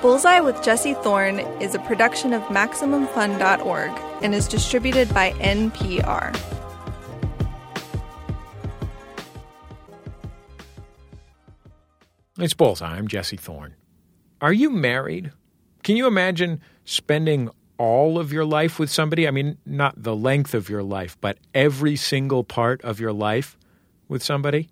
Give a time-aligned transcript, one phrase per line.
[0.00, 3.90] Bullseye with Jesse Thorne is a production of MaximumFun.org
[4.22, 6.38] and is distributed by NPR.
[12.38, 12.96] It's Bullseye.
[12.96, 13.74] I'm Jesse Thorne.
[14.40, 15.32] Are you married?
[15.82, 19.26] Can you imagine spending all of your life with somebody?
[19.26, 23.58] I mean, not the length of your life, but every single part of your life
[24.06, 24.68] with somebody?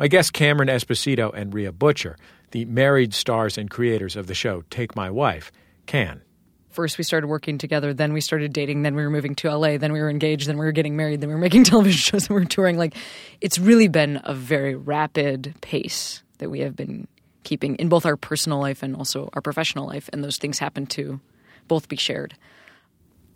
[0.00, 2.16] My guests Cameron Esposito and Rhea Butcher,
[2.50, 5.52] the married stars and creators of the show Take My Wife,
[5.86, 6.22] can.
[6.70, 9.78] First, we started working together, then we started dating, then we were moving to LA,
[9.78, 12.28] then we were engaged, then we were getting married, then we were making television shows,
[12.28, 12.76] and we were touring.
[12.76, 12.94] Like,
[13.40, 17.08] it's really been a very rapid pace that we have been
[17.44, 20.86] keeping in both our personal life and also our professional life, and those things happen
[20.86, 21.18] to
[21.66, 22.34] both be shared.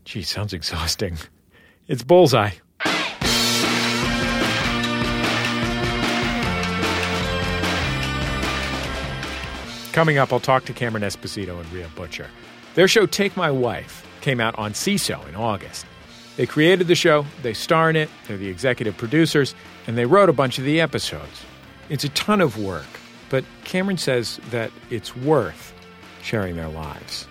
[0.05, 1.17] Gee, sounds exhausting.
[1.87, 2.51] It's Bullseye.
[9.93, 12.29] Coming up, I'll talk to Cameron Esposito and Rhea Butcher.
[12.75, 15.85] Their show, Take My Wife, came out on Seeso in August.
[16.37, 19.55] They created the show, they star in it, they're the executive producers,
[19.89, 21.45] and they wrote a bunch of the episodes.
[21.89, 22.87] It's a ton of work,
[23.31, 25.75] but Cameron says that it's worth
[26.23, 27.27] sharing their lives.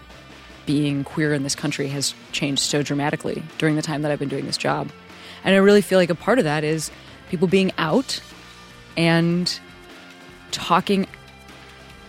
[0.66, 4.30] Being queer in this country has changed so dramatically during the time that I've been
[4.30, 4.89] doing this job.
[5.45, 6.92] And I really feel like a part of that is
[7.30, 8.22] people being out
[8.98, 9.59] and
[10.52, 11.08] talking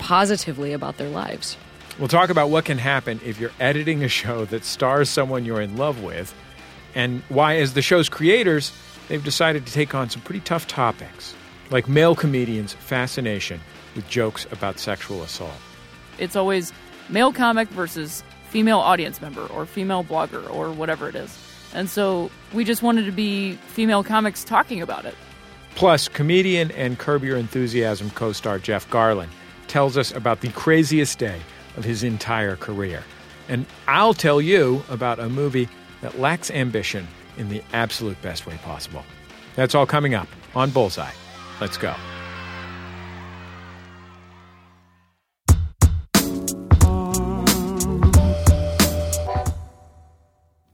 [0.01, 1.57] positively about their lives.
[1.99, 5.61] We'll talk about what can happen if you're editing a show that stars someone you're
[5.61, 6.35] in love with,
[6.95, 8.73] and why, as the show's creators,
[9.09, 11.35] they've decided to take on some pretty tough topics,
[11.71, 13.61] like male comedians' fascination
[13.95, 15.53] with jokes about sexual assault.
[16.19, 16.73] It's always
[17.09, 21.39] male comic versus female audience member or female blogger or whatever it is.
[21.75, 25.15] And so we just wanted to be female comics talking about it.
[25.77, 29.29] Plus, comedian and Curb Your Enthusiasm co star Jeff Garlin
[29.71, 31.41] tells us about the craziest day
[31.77, 33.05] of his entire career.
[33.49, 35.69] And I'll tell you about a movie
[36.01, 37.07] that lacks ambition
[37.39, 39.05] in the absolute best way possible.
[39.55, 41.13] That's all coming up on Bullseye.
[41.61, 41.95] Let's go.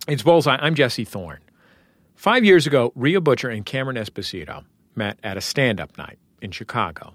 [0.08, 0.56] It's Bullseye.
[0.58, 1.40] I'm Jesse Thorne.
[2.14, 6.50] Five years ago, Rhea Butcher and Cameron Esposito met at a stand up night in
[6.50, 7.12] Chicago.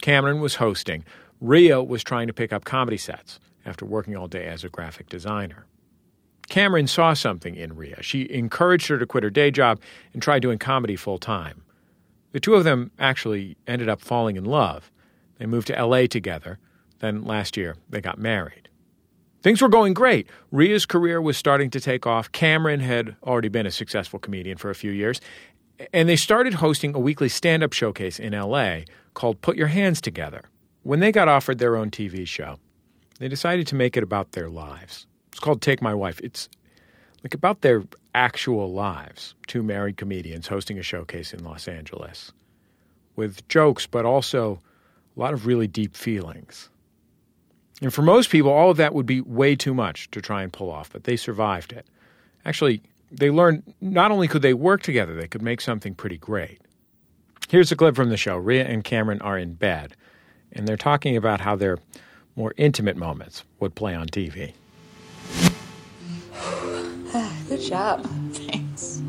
[0.00, 1.04] Cameron was hosting.
[1.40, 5.08] Rhea was trying to pick up comedy sets after working all day as a graphic
[5.08, 5.66] designer.
[6.48, 8.02] Cameron saw something in Rhea.
[8.02, 9.80] She encouraged her to quit her day job
[10.12, 11.62] and try doing comedy full time.
[12.32, 14.90] The two of them actually ended up falling in love.
[15.38, 16.58] They moved to LA together.
[17.00, 18.68] Then last year, they got married.
[19.40, 20.26] Things were going great.
[20.50, 22.32] Rhea's career was starting to take off.
[22.32, 25.20] Cameron had already been a successful comedian for a few years.
[25.92, 28.80] And they started hosting a weekly stand up showcase in LA
[29.14, 30.44] called Put Your Hands Together.
[30.82, 32.58] When they got offered their own TV show,
[33.18, 35.06] they decided to make it about their lives.
[35.28, 36.20] It's called Take My Wife.
[36.22, 36.48] It's
[37.22, 37.84] like about their
[38.14, 39.34] actual lives.
[39.46, 42.32] Two married comedians hosting a showcase in Los Angeles
[43.16, 44.60] with jokes, but also
[45.16, 46.70] a lot of really deep feelings.
[47.82, 50.52] And for most people, all of that would be way too much to try and
[50.52, 51.86] pull off, but they survived it.
[52.44, 56.60] Actually, they learned not only could they work together, they could make something pretty great.
[57.48, 58.36] Here's a clip from the show.
[58.36, 59.94] Rhea and Cameron are in bed,
[60.52, 61.78] and they're talking about how their
[62.36, 64.52] more intimate moments would play on TV.
[67.48, 68.04] Good job.
[68.32, 69.02] Thanks.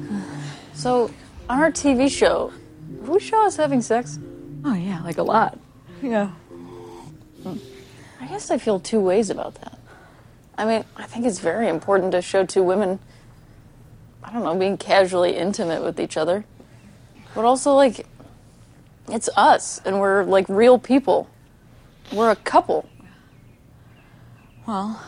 [0.73, 1.11] So,
[1.49, 2.53] on our TV show,
[3.03, 4.19] do we show us having sex?
[4.63, 5.59] Oh, yeah, like a lot.
[6.01, 6.31] Yeah.
[8.21, 9.79] I guess I feel two ways about that.
[10.57, 12.99] I mean, I think it's very important to show two women,
[14.29, 16.45] I don't know, being casually intimate with each other.
[17.33, 18.05] But also, like,
[19.07, 21.27] it's us, and we're like real people.
[22.13, 22.87] We're a couple.
[24.67, 25.01] Well,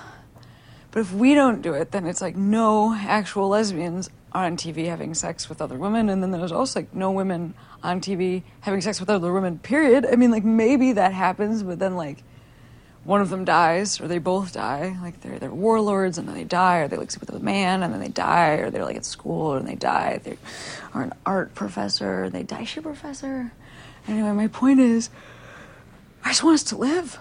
[0.89, 5.13] but if we don't do it, then it's like no actual lesbians on TV having
[5.13, 8.99] sex with other women, and then there's also like no women on TV having sex
[8.99, 10.03] with other women, period.
[10.11, 12.23] I mean, like maybe that happens, but then like
[13.03, 14.97] one of them dies or they both die.
[15.01, 17.83] Like they're they're warlords and then they die, or they like sleep with a man
[17.83, 20.19] and then they die, or they're like at school and they die.
[20.23, 20.37] They
[20.93, 22.63] are an art professor and they die.
[22.65, 23.51] She professor.
[24.07, 25.09] Anyway, my point is,
[26.23, 27.19] I just want us to live.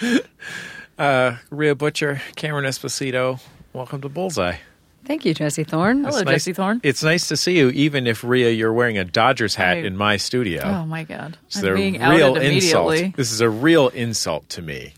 [0.98, 3.40] Uh, Rhea Butcher, Cameron Esposito,
[3.72, 4.56] welcome to Bullseye.
[5.08, 6.04] Thank you, Jesse Thorne.
[6.04, 6.82] Hello, nice- Jesse Thorne.
[6.84, 9.96] It's nice to see you, even if Rhea, you're wearing a Dodgers hat I- in
[9.96, 10.62] my studio.
[10.62, 11.38] Oh my God!
[11.46, 13.16] It's I'm a real insult.
[13.16, 14.92] This is a real insult to me.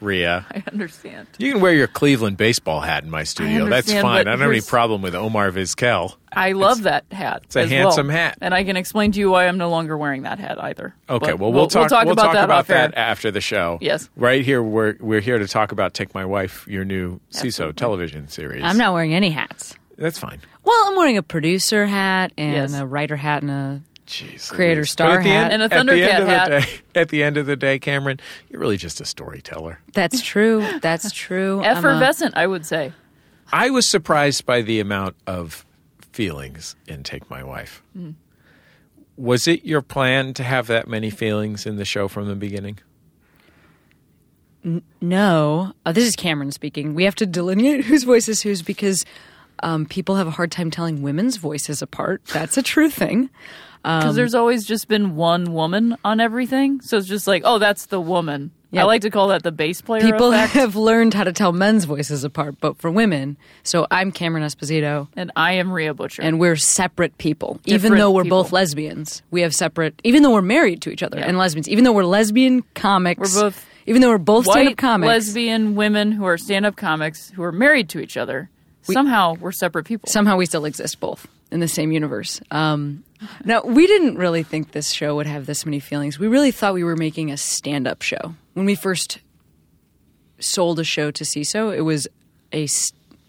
[0.00, 0.46] Rhea.
[0.50, 1.26] I understand.
[1.38, 3.66] You can wear your Cleveland baseball hat in my studio.
[3.68, 4.04] That's fine.
[4.04, 6.14] I don't have any problem with Omar Vizquel.
[6.32, 7.42] I love that hat.
[7.44, 8.16] it's a as handsome well.
[8.16, 8.38] hat.
[8.40, 10.94] and I can explain to you why I'm no longer wearing that hat either.
[11.08, 11.82] Okay, But well, we'll, talk.
[11.90, 13.78] We'll talk about that about that after the show.
[13.80, 14.08] Yes.
[14.16, 14.62] right here.
[14.62, 18.62] We're we're here to talk about "Take My Wife," your new Seeso television series.
[18.64, 19.74] I'm not wearing any hats.
[19.96, 20.40] That's fine.
[20.64, 22.74] Well, I'm wearing a producer hat and Yes.
[22.74, 24.90] a writer hat and a Jeez, Creator Louise.
[24.90, 25.52] star at the hat.
[25.52, 26.48] end, And a at the end Thundercat of the hat.
[26.48, 28.20] day- at the end of the day, Cameron,
[28.50, 29.80] you're really just a storyteller.
[29.94, 30.66] That's true.
[30.82, 31.62] That's true.
[31.64, 32.92] Effervescent, I would say.
[33.52, 35.64] I was surprised by the amount of
[36.12, 38.10] feelings in "Take My Wife." Hmm.
[39.16, 42.78] Was it your plan to have that many feelings in the show from the beginning?
[45.02, 46.94] No, uh, this is Cameron speaking.
[46.94, 49.04] We have to delineate whose voice is whose because
[49.62, 52.24] um, people have a hard time telling women's voices apart.
[52.32, 53.28] That's a true thing.
[53.84, 56.80] Because Um, there's always just been one woman on everything.
[56.80, 58.50] So it's just like, oh, that's the woman.
[58.70, 58.80] Yeah.
[58.82, 60.52] I like to call that the bass player People effect.
[60.54, 65.06] have learned how to tell men's voices apart, but for women, so I'm Cameron Esposito,
[65.16, 66.22] and I am Rhea Butcher.
[66.22, 67.60] and we're separate people.
[67.66, 68.42] even though we're people.
[68.42, 70.00] both lesbians, we have separate.
[70.02, 71.26] Even though we're married to each other Yeah.
[71.26, 74.76] and lesbians, even though we're lesbian comics, We're both Even though we're both stand-up White
[74.78, 78.48] comics, lesbian women who are stand-up comics who are married to each other.
[78.82, 80.08] Somehow we're separate people.
[80.10, 82.40] somehow we still exist both in the same universe.
[82.50, 83.04] Um,
[83.44, 86.18] now, we didn't really think this show would have this many feelings.
[86.18, 88.34] We really thought we were making a stand up show.
[88.54, 89.20] When we first
[90.40, 92.08] sold a show to Seeso, it was
[92.52, 92.66] a,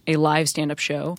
[0.07, 1.17] a live stand up show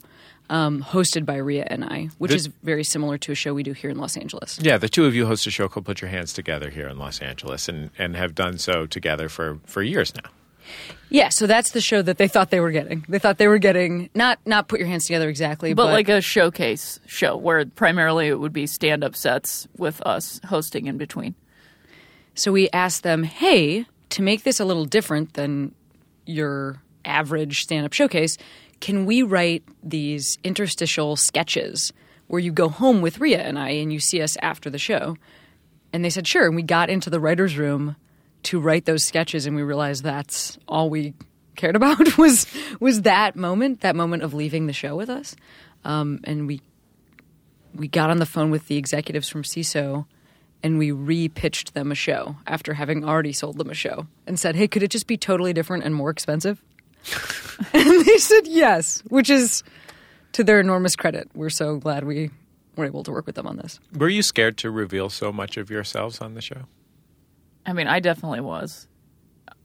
[0.51, 3.63] um, hosted by Rhea and I, which This- is very similar to a show we
[3.63, 4.59] do here in Los Angeles.
[4.61, 6.99] Yeah, the two of you host a show called Put Your Hands Together here in
[6.99, 10.29] Los Angeles and, and have done so together for, for years now.
[11.09, 13.05] Yeah, so that's the show that they thought they were getting.
[13.09, 16.09] They thought they were getting not not put your hands together exactly, but but, like
[16.09, 21.35] a showcase show where primarily it would be stand-up sets with us hosting in between.
[22.35, 25.75] So we asked them, hey, to make this a little different than
[26.27, 28.37] your average stand up showcase,
[28.81, 31.93] can we write these interstitial sketches
[32.27, 35.17] where you go home with Rhea and I and you see us after the show?
[35.93, 36.47] And they said, sure.
[36.47, 37.97] And we got into the writer's room
[38.47, 41.15] to write those sketches and we realized that's all we
[41.57, 42.47] cared about was
[42.81, 45.37] was that moment, that moment of leaving the show with us.
[45.85, 46.61] Um, and we
[47.75, 50.07] we got on the phone with the executives from Seeso
[50.63, 54.57] and we re-pitched them a show after having already sold them a show and said,
[54.57, 56.63] "Hey, could it just be totally different and more expensive?"
[57.73, 59.63] and they said yes, which is
[60.33, 61.29] to their enormous credit.
[61.35, 62.31] We're so glad we
[62.77, 63.81] were able to work with them on this.
[63.93, 66.67] Were you scared to reveal so much of yourselves on the show?
[67.67, 68.87] I mean, I definitely was.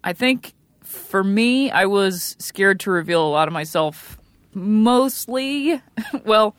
[0.03, 4.19] I think for me, I was scared to reveal a lot of myself,
[4.53, 5.81] mostly,
[6.25, 6.55] well,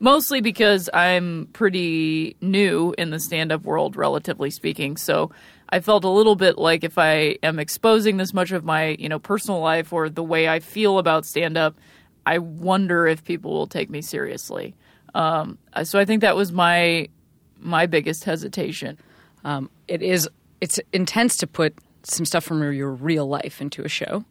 [0.00, 4.96] mostly because I'm pretty new in the stand up world, relatively speaking.
[4.96, 5.30] So
[5.68, 9.10] I felt a little bit like if I am exposing this much of my, you
[9.10, 11.76] know, personal life or the way I feel about stand up,
[12.24, 14.74] I wonder if people will take me seriously.
[15.14, 17.08] Um, so I think that was my
[17.60, 18.98] my biggest hesitation.
[19.44, 20.28] Um, it is
[20.60, 24.24] it's intense to put some stuff from your real life into a show,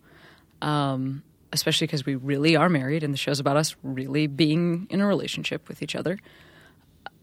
[0.61, 5.01] um, especially because we really are married, and the show's about us really being in
[5.01, 6.17] a relationship with each other.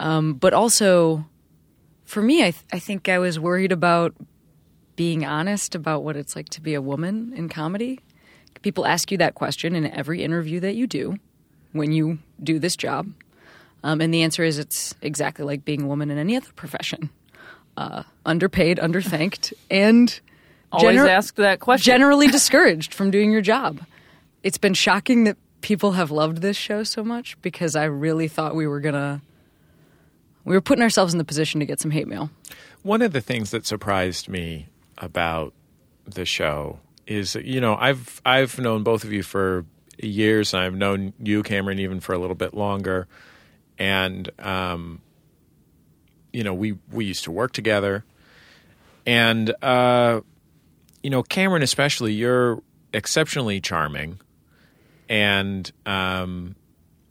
[0.01, 1.27] Um, but also,
[2.05, 4.15] for me, I, th- I think I was worried about
[4.97, 8.01] being honest about what it's like to be a woman in comedy.
[8.63, 11.17] People ask you that question in every interview that you do
[11.73, 13.13] when you do this job.
[13.83, 17.11] Um, and the answer is it's exactly like being a woman in any other profession
[17.77, 20.21] uh, underpaid, underthanked, and
[20.73, 21.91] Always gener- ask that question.
[21.93, 23.81] generally discouraged from doing your job.
[24.43, 28.55] It's been shocking that people have loved this show so much because I really thought
[28.55, 29.23] we were gonna
[30.45, 32.31] we were putting ourselves in the position to get some hate mail.
[32.83, 34.67] One of the things that surprised me
[34.99, 35.55] about
[36.07, 39.65] the show is, you know, I've I've known both of you for
[39.99, 40.53] years.
[40.53, 43.07] and I've known you, Cameron, even for a little bit longer,
[43.79, 45.01] and um,
[46.35, 48.05] you know, we we used to work together,
[49.07, 50.21] and uh,
[51.03, 52.61] you know, Cameron especially, you're
[52.93, 54.21] exceptionally charming,
[55.09, 56.57] and um,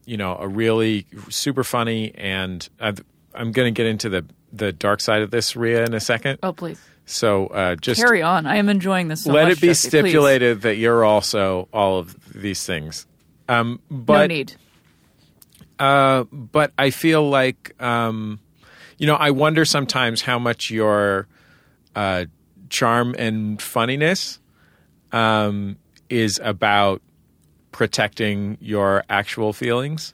[0.06, 2.94] you know, a really super funny, and i
[3.34, 6.40] I'm going to get into the the dark side of this, Rhea, in a second.
[6.44, 8.46] Oh, please So uh, just carry on.
[8.46, 9.24] I am enjoying this.
[9.24, 10.10] So let much, it be Jesse, please.
[10.10, 13.08] stipulated that you're also all of these things.
[13.48, 14.54] Um, but no need.
[15.80, 18.40] uh, but I feel like um,
[19.04, 21.28] you know I wonder sometimes how much your
[21.94, 22.24] uh,
[22.70, 24.40] charm and funniness
[25.12, 25.76] um,
[26.10, 27.02] is about
[27.74, 30.14] protecting your actual feelings.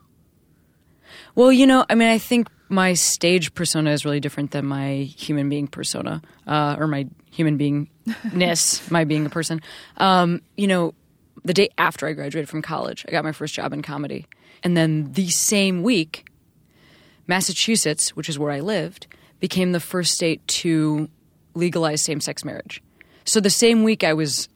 [1.36, 4.94] Well, you know, I mean, I think my stage persona is really different than my
[5.16, 9.62] human being persona, uh, or my human beingness, my being a person.
[9.98, 10.96] Um, you know,
[11.46, 14.26] the day after I graduated from college, I got my first job in comedy.
[14.64, 16.26] And then the same week,
[17.30, 19.06] Massachusetts, which is where I lived,
[19.40, 21.08] became the first state to
[21.54, 22.82] legalize same sex marriage.
[23.24, 24.50] So the same week I was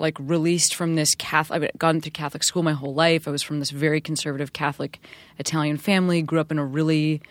[0.00, 1.62] like released from this Catholic.
[1.62, 3.28] I've gone through Catholic school my whole life.
[3.28, 4.98] I was from this very conservative Catholic
[5.38, 6.20] Italian family.
[6.20, 7.22] Grew up in a really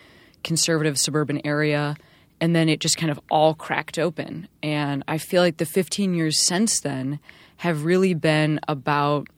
[0.42, 1.96] conservative suburban area,
[2.40, 4.48] and then it just kind of all cracked open.
[4.62, 7.20] And I feel like the 15 years since then
[7.58, 9.28] have really been about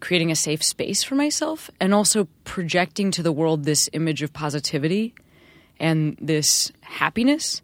[0.00, 4.32] creating a safe space for myself and also projecting to the world this image of
[4.32, 5.14] positivity
[5.80, 7.62] and this happiness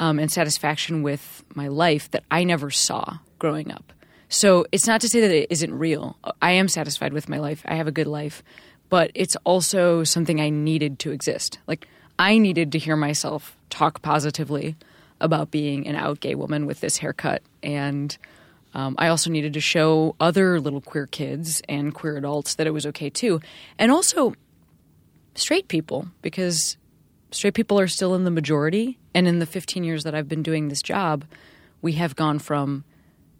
[0.00, 3.92] um, and satisfaction with my life that I never saw growing up.
[4.28, 6.16] So it's not to say that it isn't real.
[6.42, 7.62] I am satisfied with my life.
[7.64, 8.42] I have a good life,
[8.88, 11.58] but it's also something I needed to exist.
[11.66, 14.76] Like I needed to hear myself talk positively
[15.20, 18.16] about being an out gay woman with this haircut and
[18.74, 22.70] um, I also needed to show other little queer kids and queer adults that it
[22.70, 23.40] was okay too.
[23.78, 24.34] And also
[25.34, 26.76] straight people, because
[27.30, 28.98] straight people are still in the majority.
[29.14, 31.24] And in the 15 years that I've been doing this job,
[31.80, 32.84] we have gone from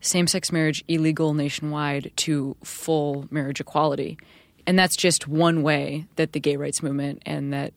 [0.00, 4.18] same sex marriage illegal nationwide to full marriage equality.
[4.66, 7.72] And that's just one way that the gay rights movement and that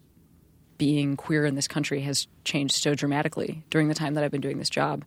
[0.82, 4.42] being queer in this country has changed so dramatically during the time that I've been
[4.42, 5.06] doing this job.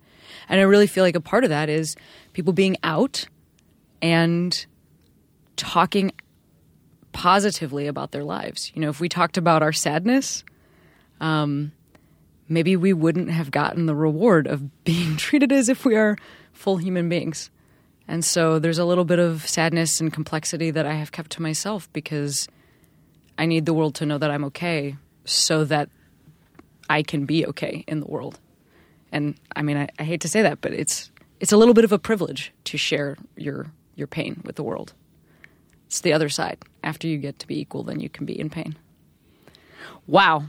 [0.49, 1.97] And I really feel like a part of that is
[2.33, 3.27] people being out
[4.01, 4.67] and
[5.57, 6.13] talking
[7.11, 8.71] positively about their lives.
[8.73, 10.45] You know, if we talked about our sadness,
[11.21, 11.73] um,
[12.49, 16.17] maybe we wouldn't have gotten the reward of being treated as if we are
[16.53, 17.51] full human beings.
[18.07, 21.43] And so there's a little bit of sadness and complexity that I have kept to
[21.43, 22.47] myself because
[23.37, 25.89] I need the world to know that I'm okay so that
[26.89, 28.39] I can be okay in the world.
[29.13, 31.85] And I mean, I, I hate to say that, but it's it's a little bit
[31.85, 34.93] of a privilege to share your your pain with the world.
[35.87, 36.59] It's the other side.
[36.83, 38.77] After you get to be equal, then you can be in pain.
[40.07, 40.45] Wow,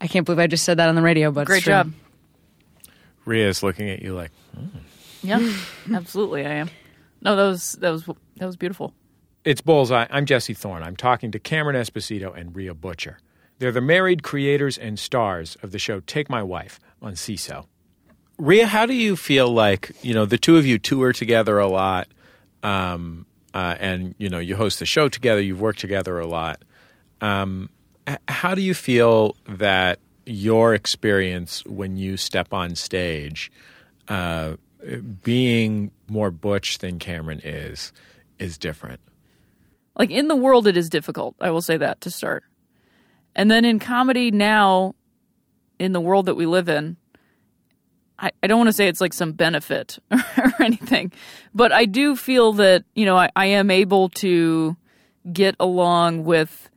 [0.00, 1.30] I can't believe I just said that on the radio.
[1.30, 1.72] But Great it's true.
[1.72, 1.92] job.
[3.24, 4.78] Rhea's looking at you like, hmm.
[5.22, 5.52] Yeah,
[5.92, 6.70] absolutely, I am.
[7.20, 8.04] No, that was that was
[8.36, 8.94] that was beautiful.
[9.44, 10.06] It's Bullseye.
[10.10, 10.82] I'm Jesse Thorne.
[10.82, 13.18] I'm talking to Cameron Esposito and Rhea Butcher.
[13.58, 17.66] They're the married creators and stars of the show Take My Wife on Seeso.
[18.38, 21.66] Rhea, how do you feel like, you know, the two of you tour together a
[21.66, 22.08] lot
[22.62, 26.60] um, uh, and, you know, you host the show together, you've worked together a lot.
[27.22, 27.70] Um,
[28.28, 33.50] how do you feel that your experience when you step on stage,
[34.08, 34.56] uh,
[35.22, 37.92] being more butch than Cameron is,
[38.38, 39.00] is different?
[39.98, 41.36] Like in the world, it is difficult.
[41.40, 42.44] I will say that to start.
[43.36, 44.94] And then in comedy now,
[45.78, 46.96] in the world that we live in,
[48.18, 51.12] I, I don't want to say it's like some benefit or anything,
[51.54, 54.74] but I do feel that, you know, I, I am able to
[55.30, 56.70] get along with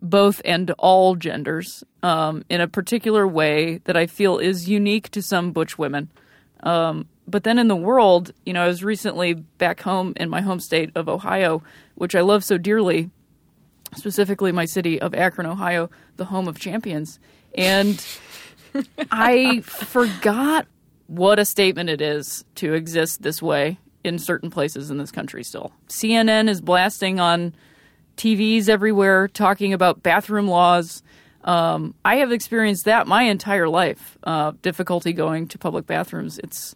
[0.00, 5.22] both and all genders um, in a particular way that I feel is unique to
[5.22, 6.08] some butch women.
[6.62, 10.40] Um, but then in the world, you know, I was recently back home in my
[10.40, 11.64] home state of Ohio,
[11.96, 13.10] which I love so dearly,
[13.94, 17.18] specifically my city of Akron, Ohio, the home of champions.
[17.56, 18.04] And
[19.10, 20.66] I forgot
[21.06, 25.42] what a statement it is to exist this way in certain places in this country
[25.42, 25.72] still.
[25.88, 27.54] CNN is blasting on
[28.16, 31.02] TVs everywhere talking about bathroom laws.
[31.44, 34.18] Um, I have experienced that my entire life.
[34.24, 36.38] Uh, difficulty going to public bathrooms.
[36.38, 36.74] It's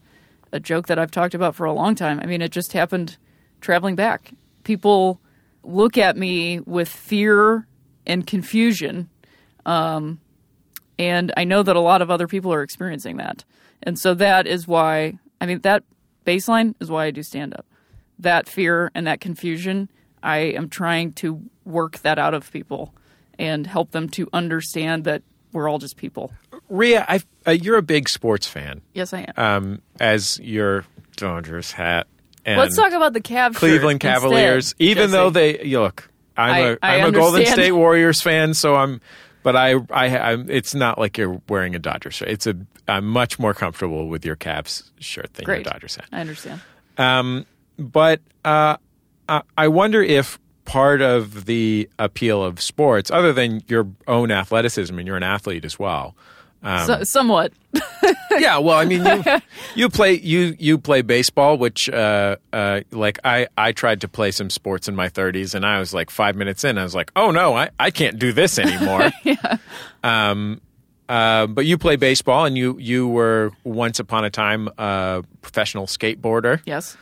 [0.52, 2.20] a joke that I've talked about for a long time.
[2.20, 3.16] I mean, it just happened
[3.60, 4.32] traveling back.
[4.64, 5.20] People
[5.62, 7.66] look at me with fear
[8.06, 9.08] and confusion.
[9.66, 10.20] Um,
[10.98, 13.44] and I know that a lot of other people are experiencing that.
[13.82, 15.84] And so that is why, I mean, that
[16.26, 17.66] baseline is why I do stand up.
[18.18, 19.90] That fear and that confusion,
[20.22, 22.94] I am trying to work that out of people
[23.38, 26.32] and help them to understand that we're all just people.
[26.68, 29.34] Rhea, I, uh, you're a big sports fan, Yes, I am.
[29.36, 30.84] um, as your
[31.16, 32.06] Dodgers hat.
[32.46, 33.54] Let's talk about the Cavs.
[33.56, 34.72] Cleveland Cavaliers.
[34.72, 35.12] instead, even Jesse.
[35.12, 37.46] though they you look, I'm I- a I am a Golden.
[37.46, 39.00] State Warriors fan, so I'm.
[39.42, 42.28] But I, I, I'm, it's not like you're wearing a Dodgers shirt.
[42.28, 42.54] It's a.
[42.86, 45.64] I'm much more comfortable with your Cavs shirt than Great.
[45.64, 46.04] your Dodgers hat.
[46.12, 46.60] I understand.
[46.98, 47.46] Um,
[47.78, 48.76] but uh,
[49.30, 54.96] I I wonder if part of the appeal of sports, other than your own athleticism,
[54.98, 56.14] and you're an athlete as well,
[56.62, 57.52] so, somewhat.
[58.38, 59.40] yeah, well, I mean, you,
[59.74, 64.30] you play you you play baseball, which uh, uh, like I I tried to play
[64.30, 67.12] some sports in my 30s, and I was like five minutes in, I was like,
[67.16, 69.10] oh no, I, I can't do this anymore.
[69.24, 69.56] yeah.
[70.02, 70.60] Um,
[71.08, 75.86] uh, but you play baseball, and you you were once upon a time a professional
[75.86, 76.60] skateboarder.
[76.64, 76.96] Yes.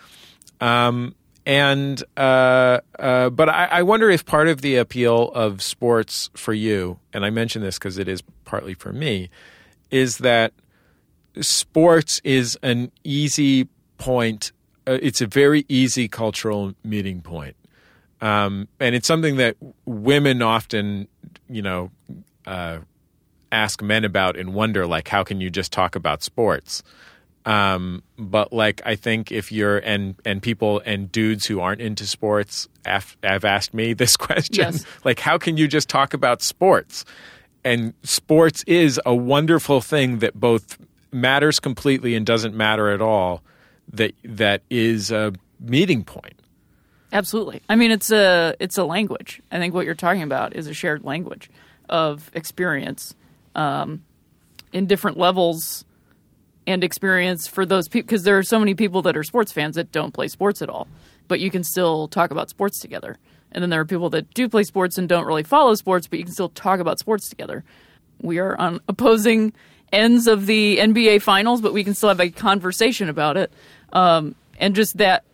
[0.61, 1.15] Um,
[1.49, 6.53] and uh, uh, but I, I wonder if part of the appeal of sports for
[6.53, 9.31] you, and I mention this because it is partly for me,
[9.91, 10.53] is that
[11.41, 14.53] sports is an easy point.
[14.87, 17.57] Uh, it's a very easy cultural meeting point,
[18.21, 21.09] um, and it's something that women often,
[21.49, 21.91] you know,
[22.47, 22.81] uh,
[23.51, 26.83] ask men about and wonder, like, how can you just talk about sports?
[27.45, 32.07] Um, but like I think if you're and and people and dudes who aren't into
[32.07, 34.85] sports have, have asked me this question, Yes.
[35.05, 37.05] like how can you just talk about sports?
[37.65, 40.79] And sports is a wonderful thing that both
[41.13, 43.43] matters completely and doesn't matter at all.
[43.93, 46.35] That that is a meeting point.
[47.13, 47.63] Absolutely.
[47.71, 49.41] I mean, it's a it's a language.
[49.51, 51.49] I think what you're talking about is a shared language
[51.89, 53.15] of experience
[53.55, 54.03] um,
[54.75, 55.87] in different levels
[56.69, 59.75] and experience for those people because there are so many people that are sports fans
[59.77, 60.87] that don't play sports at all,
[61.27, 63.17] but you can still talk about sports together.
[63.51, 66.19] And then there are people that do play sports and don't really follow sports, but
[66.19, 67.65] you can still talk about sports together.
[68.21, 69.55] We are on opposing
[69.91, 73.51] ends of the NBA finals, but we can still have a conversation about it.
[73.95, 75.25] Um, and just that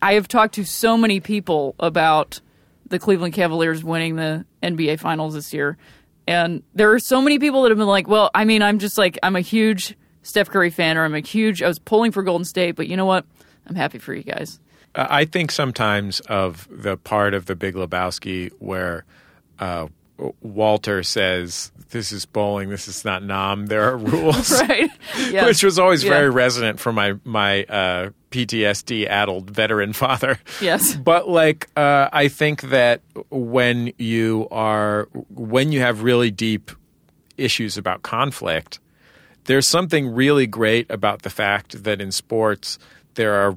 [0.00, 2.40] I have talked to so many people about
[2.88, 5.76] the Cleveland Cavaliers winning the NBA Finals this year.
[6.26, 8.96] And there are so many people that have been like, well, I mean, I'm just
[8.96, 12.22] like, I'm a huge Steph Curry fan, or I'm a huge, I was pulling for
[12.22, 13.24] Golden State, but you know what?
[13.66, 14.58] I'm happy for you guys.
[14.94, 19.04] I think sometimes of the part of the Big Lebowski where
[19.58, 19.86] uh,
[20.42, 22.68] Walter says, "This is bowling.
[22.68, 23.66] This is not 'Nam.
[23.66, 24.90] There are rules." Right?
[25.30, 25.46] Yeah.
[25.46, 26.10] Which was always Yeah.
[26.10, 30.38] very resonant for my my uh, PTSD addled veteran father.
[30.60, 30.94] Yes.
[30.94, 33.00] But like, uh, I think that
[33.30, 36.70] when you are when you have really deep
[37.38, 38.78] issues about conflict,
[39.44, 42.78] there's something really great about the fact that in sports
[43.14, 43.56] there are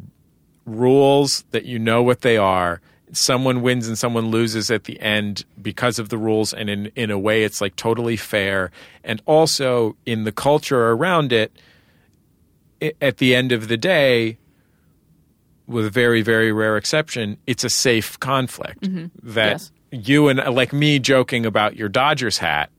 [0.66, 2.82] rules that you know what they are.
[3.12, 7.12] Someone wins and someone loses at the end because of the rules, and in, in
[7.12, 8.72] a way, it's like totally fair.
[9.04, 11.52] And also, in the culture around it,
[13.00, 14.38] at the end of the day,
[15.68, 19.06] with a very, very rare exception, it's a safe conflict mm-hmm.
[19.24, 19.72] that Yes.
[19.92, 22.70] you and like me joking about your Dodgers hat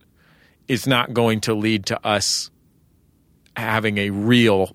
[0.69, 2.51] is not going to lead to us
[3.57, 4.75] having a real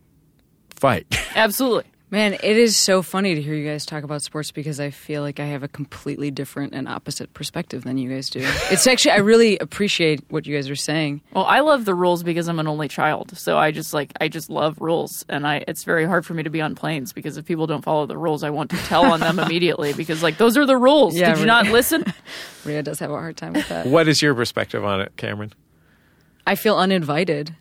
[0.76, 1.06] fight.
[1.36, 1.86] Absolutely.
[2.14, 5.22] Man, it is so funny to hear you guys talk about sports because I feel
[5.22, 8.42] like I have a completely different and opposite perspective than you guys do.
[8.70, 11.22] It's actually I really appreciate what you guys are saying.
[11.32, 13.38] Well, I love the rules because I'm an only child.
[13.38, 16.44] So I just like I just love rules and I it's very hard for me
[16.44, 19.06] to be on planes because if people don't follow the rules, I want to tell
[19.06, 21.16] on them immediately because like those are the rules.
[21.16, 21.64] Yeah, Did you right.
[21.64, 22.04] not listen?
[22.66, 23.86] Rhea does have a hard time with that.
[23.88, 25.54] what is your perspective on it, Cameron?
[26.46, 27.56] I feel uninvited.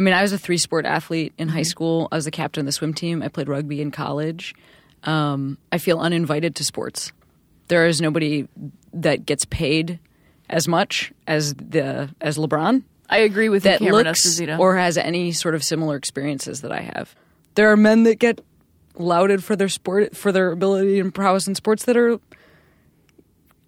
[0.00, 2.08] I mean, I was a three sport athlete in high school.
[2.10, 3.22] I was the captain of the swim team.
[3.22, 4.54] I played rugby in college.
[5.04, 7.12] Um, I feel uninvited to sports.
[7.68, 8.48] There is nobody
[8.94, 9.98] that gets paid
[10.48, 14.58] as much as the as LeBron I agree with that you, looks Esposito.
[14.58, 17.14] or has any sort of similar experiences that I have.
[17.54, 18.42] There are men that get
[18.94, 22.18] lauded for their sport for their ability and prowess in sports that are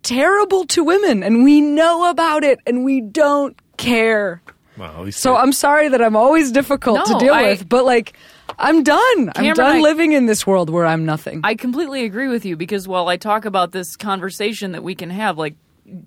[0.02, 4.41] terrible to women and we know about it and we don't care.
[4.78, 8.14] Well, So I'm sorry that I'm always difficult No, to deal I- with, but like
[8.58, 9.32] I'm done.
[9.36, 11.40] I'm done I- living in this world where I'm nothing.
[11.44, 15.10] I completely agree with you because while I talk about this conversation that we can
[15.10, 15.54] have, like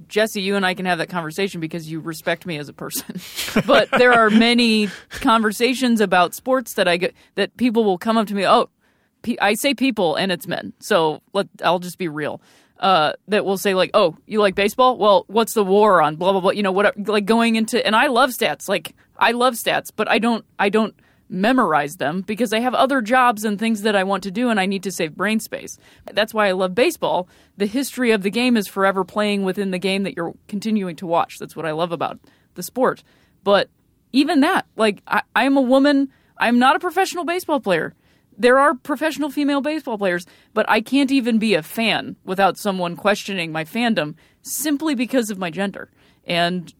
[0.07, 3.19] Jesse, you and I can have that conversation because you respect me as a person.
[3.67, 8.27] but there are many conversations about sports that I get that people will come up
[8.27, 8.47] to me.
[8.47, 8.69] Oh,
[9.41, 10.73] I say people, and it's men.
[10.79, 12.41] So let I'll just be real.
[12.79, 14.97] Uh, that will say like, "Oh, you like baseball?
[14.97, 16.17] Well, what's the war on?
[16.17, 17.07] Blah blah blah." You know what?
[17.07, 18.67] Like going into and I love stats.
[18.67, 20.43] Like I love stats, but I don't.
[20.59, 20.93] I don't
[21.29, 24.59] memorize them because I have other jobs and things that I want to do and
[24.59, 25.77] I need to save brain space.
[26.13, 27.27] That's why I love baseball.
[27.57, 31.07] The history of the game is forever playing within the game that you're continuing to
[31.07, 31.39] watch.
[31.39, 32.19] That's what I love about
[32.53, 33.03] the sport.
[33.43, 33.69] But
[34.11, 37.93] even that, like, I, I'm a woman, I'm not a professional baseball player.
[38.37, 42.95] There are professional female baseball players, but I can't even be a fan without someone
[42.95, 45.89] questioning my fandom simply because of my gender.
[46.25, 46.73] And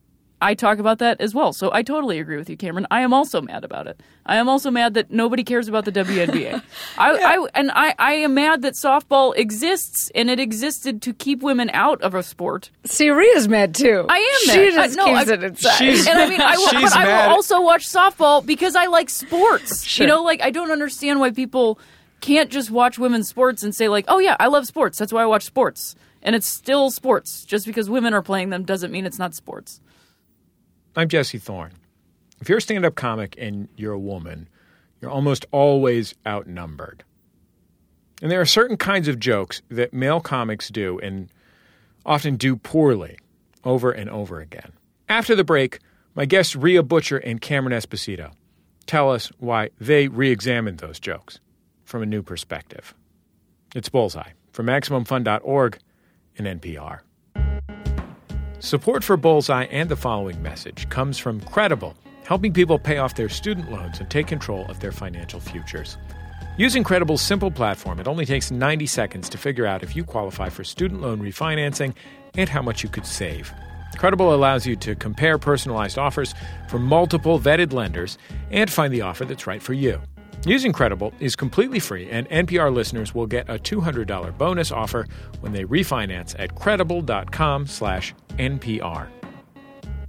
[0.46, 1.54] I talk about that as well.
[1.54, 2.86] So I totally agree with you, Cameron.
[2.92, 4.00] I am also mad about it.
[4.28, 6.62] I am also mad that nobody cares about the WNBA.
[6.98, 11.42] I, I and I, I am mad that softball exists and it existed to keep
[11.42, 12.70] women out of a sport.
[12.86, 13.10] See,
[13.48, 14.06] mad too.
[14.08, 14.74] I am She mad.
[14.74, 15.78] just I, no, keeps I- it inside.
[15.78, 18.86] She's- and I mean, I will, She's but I will also watch softball because I
[18.86, 19.84] like sports.
[19.84, 20.06] Sure.
[20.06, 21.80] You know, like I don't understand why people
[22.22, 24.98] can't just watch women's sports and say like, "Oh yeah, I love sports.
[25.00, 27.46] That's why I watch sports." And it's still sports.
[27.46, 29.80] Just because women are playing them doesn't mean it's not sports.
[30.98, 31.74] I'm Jesse Thorne.
[32.40, 34.48] If you're a stand up comic and you're a woman,
[35.02, 37.04] you're almost always outnumbered.
[38.22, 41.30] And there are certain kinds of jokes that male comics do and
[42.06, 43.18] often do poorly
[43.66, 44.72] over and over again.
[45.10, 45.80] After the break,
[46.14, 48.32] my guests Rhea Butcher and Cameron Esposito
[48.86, 51.40] tell us why they re examined those jokes
[51.84, 52.94] from a new perspective.
[53.76, 55.78] It's Bullseye from MaximumFun.org
[56.38, 57.00] and NPR.
[58.66, 63.30] Support for Bullseye and the following message comes from Credible, helping people pay off their
[63.30, 66.00] student loans and take control of their financial futures.
[66.58, 70.50] Using Credible's simple platform, it only takes 90 seconds to figure out if you qualify
[70.50, 71.94] for student loan refinancing
[72.36, 73.54] and how much you could save.
[74.00, 76.34] Credible allows you to compare personalized offers
[76.68, 78.18] from multiple vetted lenders
[78.50, 80.02] and find the offer that's right for you.
[80.46, 85.08] Using Credible is completely free, and NPR listeners will get a $200 bonus offer
[85.40, 89.08] when they refinance at credible.com slash NPR.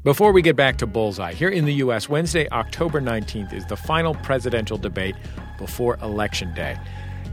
[0.05, 3.79] Before we get back to Bullseye, here in the U.S., Wednesday, October 19th is the
[3.79, 5.15] final presidential debate
[5.59, 6.77] before Election Day.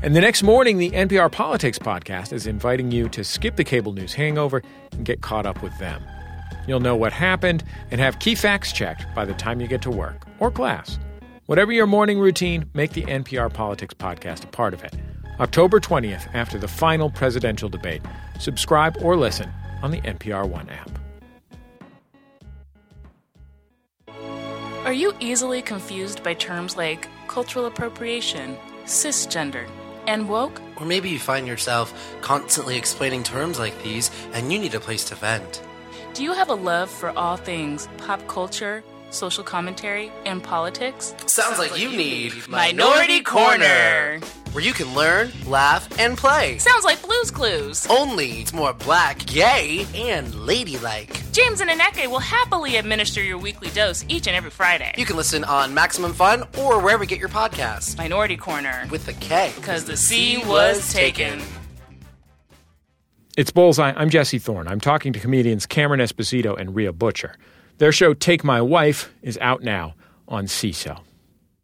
[0.01, 3.91] And the next morning, the NPR Politics podcast is inviting you to skip the cable
[3.91, 4.63] news hangover
[4.93, 6.01] and get caught up with them.
[6.67, 9.91] You'll know what happened and have key facts checked by the time you get to
[9.91, 10.99] work or class.
[11.45, 14.93] Whatever your morning routine, make the NPR Politics podcast a part of it.
[15.41, 18.01] October 20th, after the final presidential debate.
[18.39, 19.51] Subscribe or listen
[19.82, 20.89] on the NPR One app.
[24.86, 29.67] Are you easily confused by terms like cultural appropriation, cisgender,
[30.08, 30.62] and woke?
[30.77, 35.03] Or maybe you find yourself constantly explaining terms like these and you need a place
[35.06, 35.62] to vent.
[36.13, 38.82] Do you have a love for all things pop culture,
[39.13, 41.15] social commentary, and politics?
[41.28, 44.23] Sounds like you need Minority Korner.
[44.54, 46.58] where you can learn, laugh, and play.
[46.60, 47.88] Sounds like Blue's Clues.
[47.89, 51.21] Only it's more black, gay, and ladylike.
[51.32, 54.93] James and Aneke will happily administer your weekly dose each and every Friday.
[54.97, 57.97] You can listen on Maximum Fun or wherever you get your podcasts.
[57.97, 58.89] Minority Korner.
[58.91, 59.52] With the K.
[59.56, 61.41] Because the C was taken.
[63.36, 63.93] It's Bullseye.
[63.95, 64.67] I'm Jesse Thorne.
[64.67, 67.36] I'm talking to comedians Cameron Esposito and Rhea Butcher.
[67.77, 69.95] Their show Take My Wife is out now
[70.27, 71.01] on Seeso.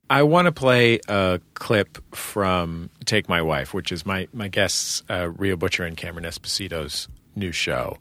[0.09, 5.03] I want to play a clip from Take My Wife, which is my, my guests,
[5.09, 7.97] uh, Rhea Butcher and Cameron Esposito's new show.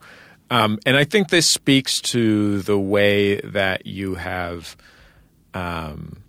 [0.50, 4.76] Um, and I think this speaks to the way that you have
[5.52, 6.22] um,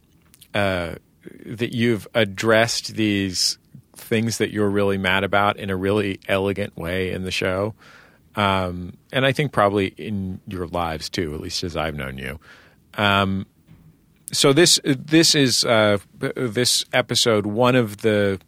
[0.54, 0.96] uh,
[1.46, 3.58] that you've addressed these
[3.94, 7.74] things that you're really mad about in a really elegant way in the show.
[8.40, 12.40] Um, and I think probably in your lives too, at least as I've known you.
[12.94, 13.48] Um,
[14.32, 17.46] so this this is uh, this episode.
[17.46, 18.40] One of the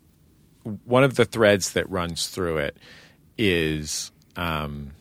[0.86, 2.77] one of the threads that runs through it
[3.38, 4.91] is um,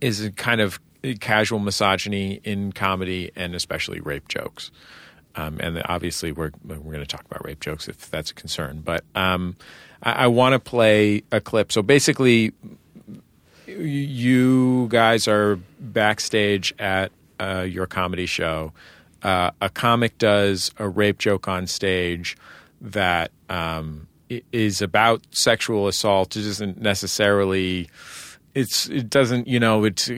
[0.00, 0.78] is a kind of
[1.18, 4.70] casual misogyny in comedy and especially rape jokes.
[5.34, 8.82] Um, and obviously, we're we're going to talk about rape jokes if that's a concern.
[8.84, 9.56] But um,
[10.04, 11.72] I, I want to play a clip.
[11.72, 12.52] So basically,
[13.66, 18.72] you guys are backstage at uh, your comedy show.
[19.22, 22.36] Uh, a comic does a rape joke on stage
[22.80, 24.06] that um,
[24.52, 26.36] is about sexual assault.
[26.36, 27.88] It isn't necessarily.
[28.54, 30.08] It's it doesn't you know it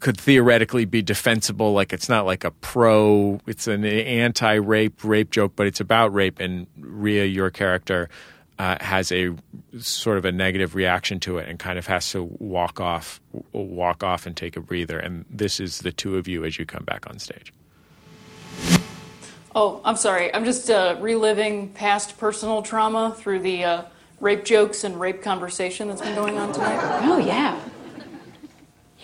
[0.00, 1.72] could theoretically be defensible.
[1.72, 3.40] Like it's not like a pro.
[3.46, 6.40] It's an anti-rape rape joke, but it's about rape.
[6.40, 8.08] And Rhea, your character,
[8.58, 9.34] uh, has a
[9.78, 13.20] sort of a negative reaction to it and kind of has to walk off,
[13.52, 14.98] walk off and take a breather.
[14.98, 17.52] And this is the two of you as you come back on stage.
[19.54, 20.32] Oh, I'm sorry.
[20.34, 23.82] I'm just uh, reliving past personal trauma through the uh,
[24.20, 27.00] rape jokes and rape conversation that's been going on tonight.
[27.02, 27.60] Oh yeah.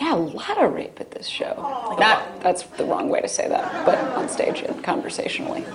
[0.01, 1.55] Yeah, a lot of rape at this show.
[1.99, 5.67] Not that's the wrong way to say that, but on stage and conversationally.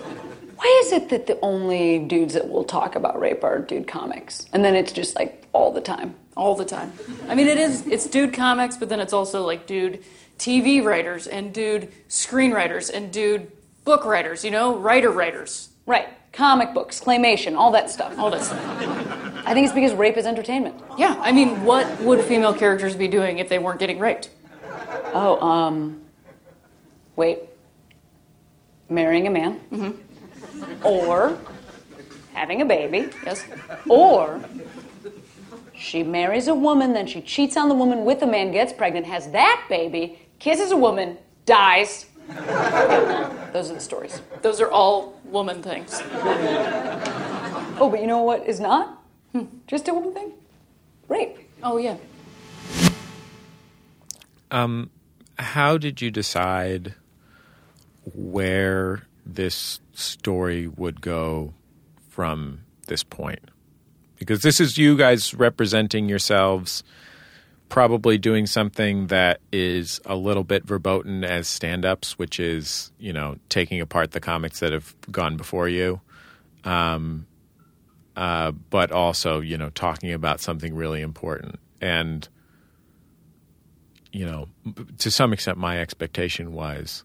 [0.63, 4.45] Why is it that the only dudes that will talk about rape are dude comics?
[4.54, 6.15] And then it's just like all the time.
[6.38, 6.93] All the time.
[7.28, 10.06] I mean, it is, it's dude comics, but then it's also like dude
[10.39, 13.52] TV writers and dude screenwriters and dude
[13.84, 15.67] book writers, you know, writer writers.
[15.86, 16.08] Right.
[16.32, 18.17] Comic books, claymation, all that stuff.
[18.17, 18.63] All that stuff.
[19.45, 20.82] I think it's because rape is entertainment.
[20.97, 24.30] Yeah, I mean, what would female characters be doing if they weren't getting raped?
[25.13, 25.99] Oh, um
[27.17, 27.39] Wait.
[28.88, 29.60] Marrying a man.
[29.69, 30.12] Mm-hmm.
[30.84, 31.38] Or
[32.34, 33.10] having a baby.
[33.25, 33.45] Yes.
[33.88, 34.39] Or
[35.75, 39.06] she marries a woman, then she cheats on the woman with a man, gets pregnant,
[39.06, 42.06] has that baby, kisses a woman, dies.
[42.27, 44.21] Those are the stories.
[44.41, 46.01] Those are all woman things.
[47.79, 49.03] Oh, but you know what is not?
[49.67, 50.32] Just a woman thing?
[51.10, 51.38] Rape.
[51.62, 51.97] Oh, yeah.
[54.51, 54.89] Um,
[55.38, 56.95] how did you decide
[58.13, 61.53] where this story would go
[62.09, 63.39] from this point?
[64.17, 66.83] Because this is you guys representing yourselves,
[67.69, 73.12] probably doing something that is a little bit verboten as stand ups, which is, you
[73.12, 75.99] know, taking apart the comics that have gone before you.
[76.63, 77.27] Um,
[78.15, 81.59] uh, but also, you know, talking about something really important.
[81.81, 82.27] And
[84.13, 84.47] you know,
[84.99, 87.03] to some extent, my expectation was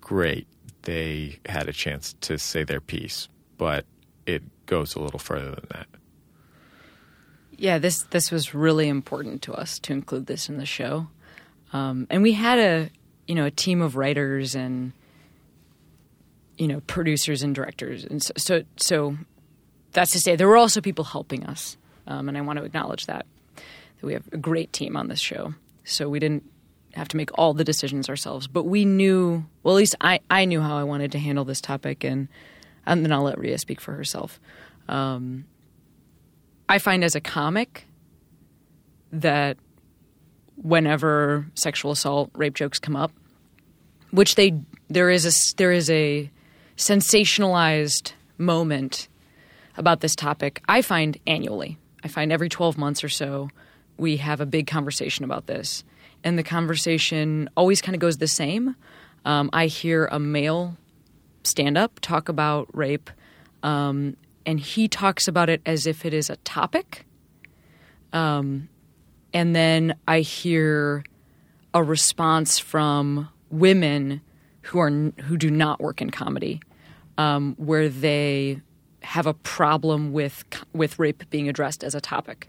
[0.00, 0.48] great.
[0.88, 3.84] They had a chance to say their piece, but
[4.24, 5.86] it goes a little further than that.
[7.58, 11.08] Yeah, this this was really important to us to include this in the show,
[11.74, 12.90] um, and we had a
[13.26, 14.94] you know a team of writers and
[16.56, 19.18] you know producers and directors, and so so, so
[19.92, 23.04] that's to say there were also people helping us, um, and I want to acknowledge
[23.04, 25.52] that that we have a great team on this show.
[25.84, 26.44] So we didn't
[26.94, 30.44] have to make all the decisions ourselves, but we knew well at least I I
[30.44, 32.28] knew how I wanted to handle this topic, and
[32.86, 34.40] and then I'll let Rhea speak for herself.
[34.88, 35.44] Um,
[36.68, 37.86] I find as a comic
[39.12, 39.56] that
[40.56, 43.12] whenever sexual assault, rape jokes come up,
[44.10, 46.30] which they there is a there is a
[46.76, 49.08] sensationalized moment
[49.76, 50.62] about this topic.
[50.68, 51.78] I find annually.
[52.02, 53.50] I find every 12 months or so
[53.96, 55.84] we have a big conversation about this,
[56.24, 58.76] and the conversation always kind of goes the same.
[59.24, 60.76] Um, I hear a male
[61.44, 63.10] stand up talk about rape,
[63.62, 67.06] um, and he talks about it as if it is a topic.
[68.12, 68.68] Um,
[69.32, 71.04] and then I hear
[71.74, 74.20] a response from women
[74.62, 76.60] who are who do not work in comedy,
[77.16, 78.60] um, where they
[79.02, 82.48] have a problem with with rape being addressed as a topic.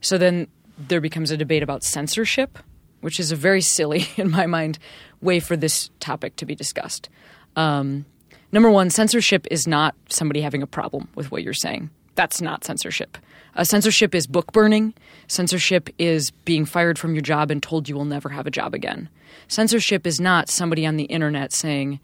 [0.00, 2.58] So then there becomes a debate about censorship,
[3.00, 4.78] which is a very silly, in my mind,
[5.20, 7.08] way for this topic to be discussed.
[7.56, 8.04] Um,
[8.52, 11.90] number one, censorship is not somebody having a problem with what you're saying.
[12.14, 13.18] That's not censorship.
[13.54, 14.94] Uh, censorship is book burning.
[15.26, 18.74] Censorship is being fired from your job and told you will never have a job
[18.74, 19.08] again.
[19.48, 22.00] Censorship is not somebody on the internet saying,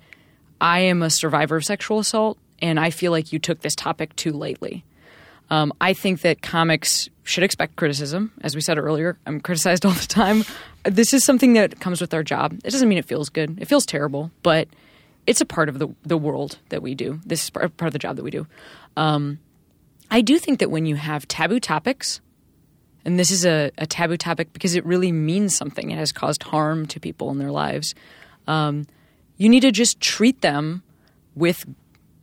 [0.61, 4.17] I am a survivor of sexual assault and I feel like you took this topic
[4.17, 4.85] too lightly.
[5.51, 8.33] Um, I think that comics should expect criticism.
[8.43, 10.45] As we said earlier, I'm criticized all the time.
[10.87, 12.53] This is something that comes with our job.
[12.65, 13.59] It doesn't mean it feels good.
[13.61, 14.69] It feels terrible, but
[15.27, 17.21] it's a part of the the world that we do.
[17.27, 18.47] This is part of the job that we do.
[18.97, 19.39] Um,
[20.11, 22.21] I do think that when you have taboo topics,
[23.05, 26.45] and this is a, a, taboo topic because it really means something, it has caused
[26.45, 27.95] harm to people in their lives.
[28.47, 28.87] Um,
[29.37, 30.83] you need to just treat them
[31.35, 31.67] with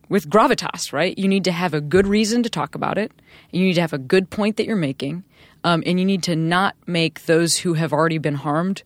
[0.09, 1.17] with gravitas, right?
[1.17, 3.11] You need to have a good reason to talk about it.
[3.51, 5.23] You need to have a good point that you're making,
[5.63, 8.83] um, and you need to not make those who have already been harmed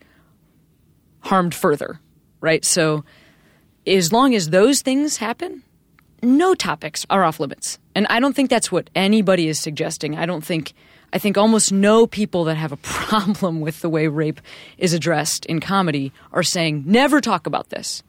[1.21, 1.99] harmed further,
[2.39, 2.63] right?
[2.63, 3.03] So,
[3.85, 5.63] as long as those things happen,
[6.21, 10.17] no topics are off limits, and I don't think that's what anybody is suggesting.
[10.17, 10.73] I don't think.
[11.13, 14.41] I think almost no people that have a problem with the way rape
[14.77, 18.03] is addressed in comedy are saying never talk about this.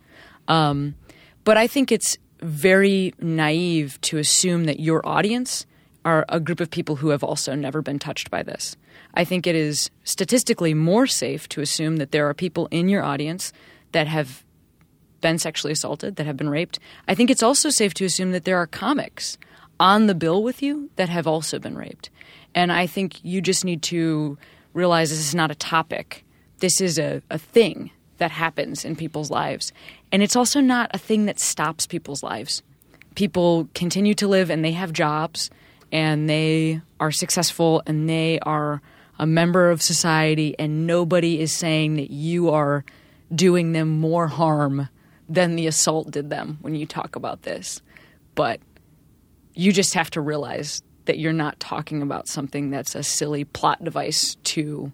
[0.48, 0.96] Um,
[1.44, 5.66] but I think it's very naive to assume that your audience
[6.04, 8.76] are a group of people who have also never been touched by this.
[9.14, 13.02] I think it is statistically more safe to assume that there are people in your
[13.02, 13.52] audience
[13.92, 14.44] that have
[15.20, 16.78] been sexually assaulted, that have been raped.
[17.08, 19.36] I think it's also safe to assume that there are comics
[19.80, 22.10] on the bill with you that have also been raped.
[22.54, 24.38] And I think you just need to
[24.74, 26.24] realize this is not a topic.
[26.58, 29.72] This is a, a thing that happens in people's lives.
[30.12, 32.62] And it's also not a thing that stops people's lives.
[33.14, 35.50] People continue to live and they have jobs
[35.90, 38.82] and they are successful and they are
[39.18, 42.84] a member of society, and nobody is saying that you are
[43.34, 44.88] doing them more harm
[45.28, 47.82] than the assault did them when you talk about this.
[48.34, 48.60] But
[49.54, 53.82] you just have to realize that you're not talking about something that's a silly plot
[53.82, 54.92] device to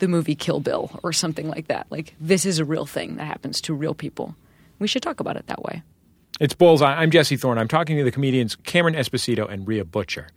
[0.00, 1.86] the movie Kill Bill or something like that.
[1.90, 4.34] Like, this is a real thing that happens to real people.
[4.78, 5.82] We should talk about it that way.
[6.40, 6.94] It's Bullseye.
[6.94, 7.58] I'm Jesse Thorne.
[7.58, 10.28] I'm talking to the comedians Cameron Esposito and Rhea Butcher.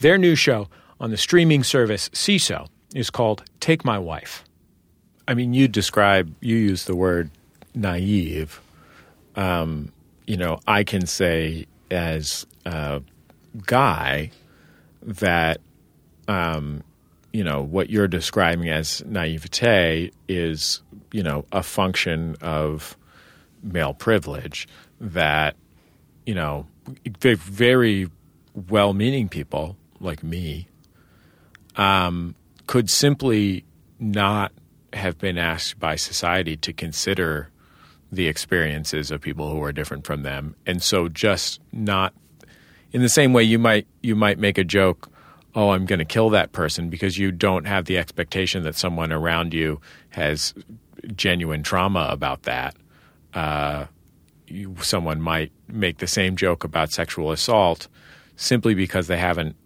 [0.00, 0.68] Their new show
[1.00, 4.44] on the streaming service Seeso is called Take My Wife.
[5.26, 7.30] I mean, you describe, you use the word
[7.74, 8.60] naive.
[9.36, 9.92] um,
[10.26, 13.02] you know, I can say as a
[13.66, 14.30] guy
[15.02, 15.60] that,
[16.28, 16.82] um,
[17.34, 22.96] you know, what you're describing as naivete is, you know, a function of
[23.60, 24.68] male privilege
[25.00, 25.56] that,
[26.26, 26.64] you know,
[27.18, 28.08] very
[28.68, 30.68] well meaning people like me
[31.74, 32.36] um,
[32.68, 33.64] could simply
[33.98, 34.52] not
[34.92, 37.50] have been asked by society to consider
[38.12, 40.54] the experiences of people who are different from them.
[40.66, 42.14] And so just not
[42.92, 45.10] in the same way you might you might make a joke
[45.54, 49.12] oh i'm going to kill that person because you don't have the expectation that someone
[49.12, 50.54] around you has
[51.14, 52.74] genuine trauma about that
[53.34, 53.86] uh,
[54.46, 57.88] you, someone might make the same joke about sexual assault
[58.36, 59.56] simply because they haven't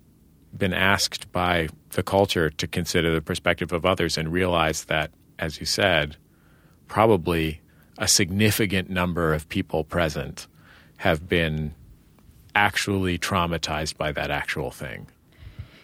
[0.57, 5.61] been asked by the culture to consider the perspective of others and realize that, as
[5.61, 6.17] you said,
[6.87, 7.61] probably
[7.99, 10.47] a significant number of people present
[10.99, 11.75] have been
[12.55, 15.07] actually traumatized by that actual thing.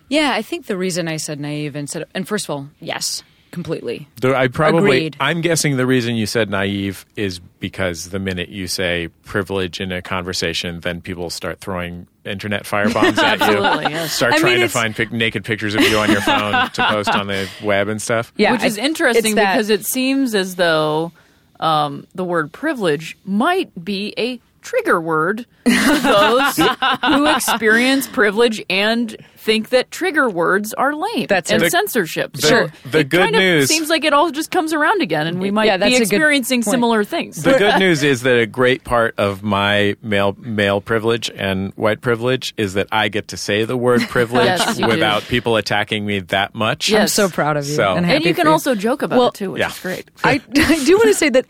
[0.09, 3.23] Yeah, I think the reason I said naive instead of, and first of all, yes,
[3.51, 4.09] completely.
[4.21, 5.17] The- I probably, Agreed.
[5.21, 9.93] I'm guessing the reason you said naive is because the minute you say privilege in
[9.93, 13.91] a conversation, then people start throwing internet firebombs at you.
[13.91, 14.13] Yes.
[14.13, 16.87] Start I mean, trying to find pic- naked pictures of you on your phone to
[16.89, 18.33] post on the web and stuff.
[18.37, 21.13] Yeah, Which is interesting it's that- because it seems as though
[21.61, 26.57] um, the word privilege might be a trigger word to those
[27.05, 31.61] who experience privilege and think that trigger words are lame That's and.
[31.63, 32.33] The- censorship.
[32.33, 35.03] the- so the it good kind of news- seems like it all just comes around
[35.03, 37.43] again, and we might Yeah, that's be experiencing similar things.
[37.43, 42.01] The good news is that a great part of my male male privilege and white
[42.01, 44.91] privilege is that I get to say the word privilege Yes, you do.
[44.93, 46.89] without people attacking me that much.
[46.89, 47.01] Yes.
[47.19, 47.75] I'm so proud of you.
[47.75, 49.69] So- and, and you can for also joke about Well, it too, which yeah.
[49.69, 50.11] is great.
[50.25, 51.45] I, I do want to say that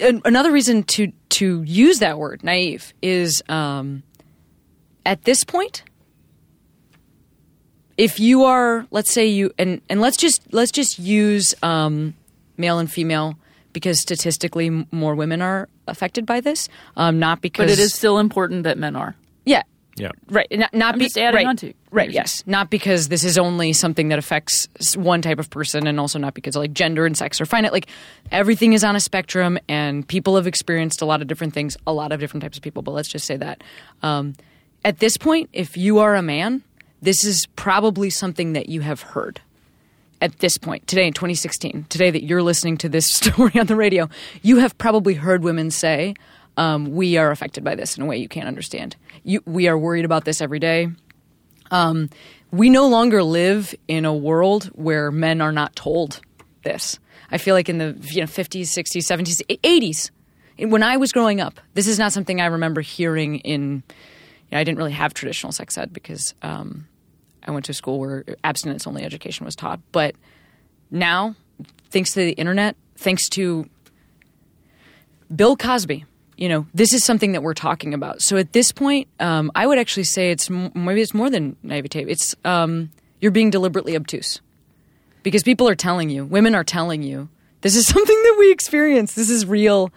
[0.00, 4.02] an- another reason to to use that word naive is um,
[5.04, 5.82] at this point
[7.98, 12.14] if you are let's say you and and let's just let's just use um,
[12.56, 13.36] male and female
[13.74, 18.18] because statistically more women are affected by this um, not because But it is still
[18.18, 19.14] important that men are.
[19.96, 20.10] Yeah Yeah.
[20.28, 20.46] Right.
[20.50, 22.10] Not, not I'm be, just adding right, on to- Right.
[22.10, 22.42] Yes.
[22.46, 26.34] Not because this is only something that affects one type of person, and also not
[26.34, 27.72] because like gender and sex are finite.
[27.72, 27.88] Like
[28.30, 31.76] everything is on a spectrum, and people have experienced a lot of different things.
[31.86, 32.82] A lot of different types of people.
[32.82, 33.62] But let's just say that
[34.02, 34.34] um,
[34.84, 36.62] at this point, if you are a man,
[37.02, 39.40] this is probably something that you have heard.
[40.20, 43.76] At this point, today in 2016, today that you're listening to this story on the
[43.76, 44.08] radio,
[44.42, 46.14] you have probably heard women say,
[46.56, 48.96] um, "We are affected by this in a way you can't understand.
[49.24, 50.88] You, we are worried about this every day."
[51.70, 52.10] Um,
[52.50, 56.20] we no longer live in a world where men are not told
[56.62, 56.98] this.
[57.30, 60.10] I feel like in the you know 50s, 60s, 70s, 80s,
[60.70, 63.82] when I was growing up, this is not something I remember hearing in.
[64.48, 66.86] You know, I didn't really have traditional sex ed because um,
[67.46, 69.80] I went to a school where abstinence only education was taught.
[69.90, 70.14] But
[70.90, 71.34] now,
[71.90, 73.68] thanks to the internet, thanks to
[75.34, 76.04] Bill Cosby,
[76.36, 78.20] you know, this is something that we're talking about.
[78.20, 81.56] So at this point, um, I would actually say it's m- maybe it's more than
[81.62, 82.02] naivete.
[82.02, 84.40] It's um, you're being deliberately obtuse
[85.22, 87.28] because people are telling you, women are telling you,
[87.62, 89.14] this is something that we experience.
[89.14, 89.90] This is real,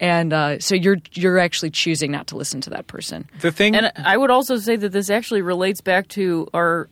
[0.00, 3.28] and uh, so you're you're actually choosing not to listen to that person.
[3.40, 6.88] The thing And I would also say that this actually relates back to our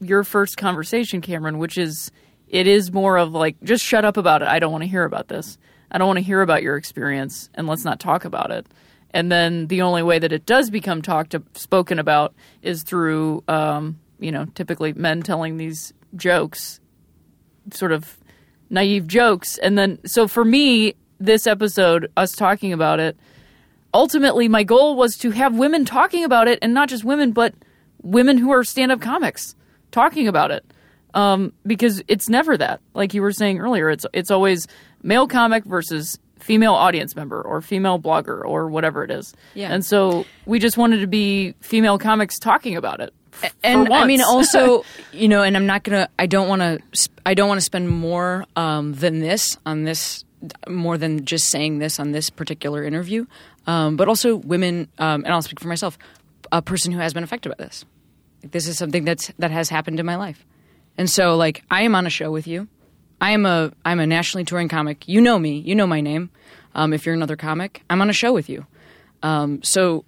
[0.00, 2.10] your first conversation, Cameron, which is
[2.48, 4.48] it is more of like just shut up about it.
[4.48, 5.58] I don't want to hear about this.
[5.90, 8.66] I don't want to hear about your experience, and let's not talk about it.
[9.10, 13.98] And then the only way that it does become talked spoken about is through, um,
[14.20, 16.80] you know, typically men telling these jokes,
[17.72, 18.18] sort of
[18.68, 19.56] naive jokes.
[19.58, 23.16] And then, so for me, this episode, us talking about it,
[23.94, 27.54] ultimately my goal was to have women talking about it and not just women but
[28.02, 29.54] women who are stand-up comics
[29.90, 30.64] talking about it
[31.14, 34.66] um, because it's never that like you were saying earlier it's it's always
[35.02, 39.72] male comic versus female audience member or female blogger or whatever it is Yeah.
[39.72, 44.06] and so we just wanted to be female comics talking about it f- and I
[44.06, 46.08] mean, also, you know, and I'm not gonna.
[46.18, 47.08] I don't want to.
[47.24, 50.24] I don't want to spend more um, than this on this,
[50.66, 53.26] more than just saying this on this particular interview.
[53.68, 55.98] Um, but also, women, um, and I'll speak for myself,
[56.50, 57.84] a person who has been affected by this.
[58.42, 60.44] This is something that's that has happened in my life,
[60.96, 62.66] and so like I am on a show with you.
[63.20, 65.08] I am a I'm a nationally touring comic.
[65.08, 65.58] You know me.
[65.58, 66.30] You know my name.
[66.74, 68.66] Um, if you're another comic, I'm on a show with you.
[69.22, 70.04] Um, so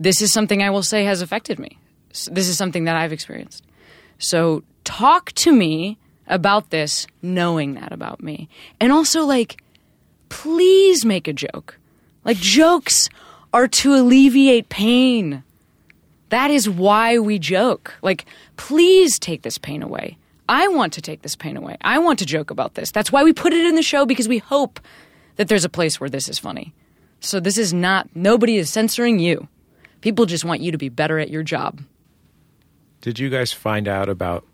[0.00, 1.78] this is something I will say has affected me.
[2.10, 3.64] This is something that I've experienced.
[4.18, 8.48] So talk to me about this, knowing that about me,
[8.80, 9.62] and also like
[10.28, 11.78] please make a joke.
[12.24, 13.08] Like jokes
[13.52, 15.44] are to alleviate pain.
[16.30, 17.94] That is why we joke.
[18.02, 18.24] Like,
[18.56, 20.18] please take this pain away.
[20.48, 21.76] I want to take this pain away.
[21.80, 22.90] I want to joke about this.
[22.90, 24.80] That's why we put it in the show because we hope
[25.36, 26.74] that there's a place where this is funny.
[27.20, 29.48] So this is not, nobody is censoring you.
[30.02, 31.80] People just want you to be better at your job.
[33.00, 34.44] Did you guys find out about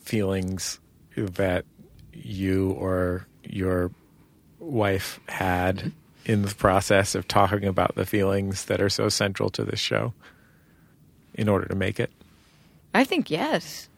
[0.00, 0.78] feelings
[1.16, 1.64] that
[2.12, 3.90] you or your
[4.60, 5.92] wife had
[6.24, 10.14] in the process of talking about the feelings that are so central to this show
[11.34, 12.12] in order to make it?
[12.94, 13.88] I think yes.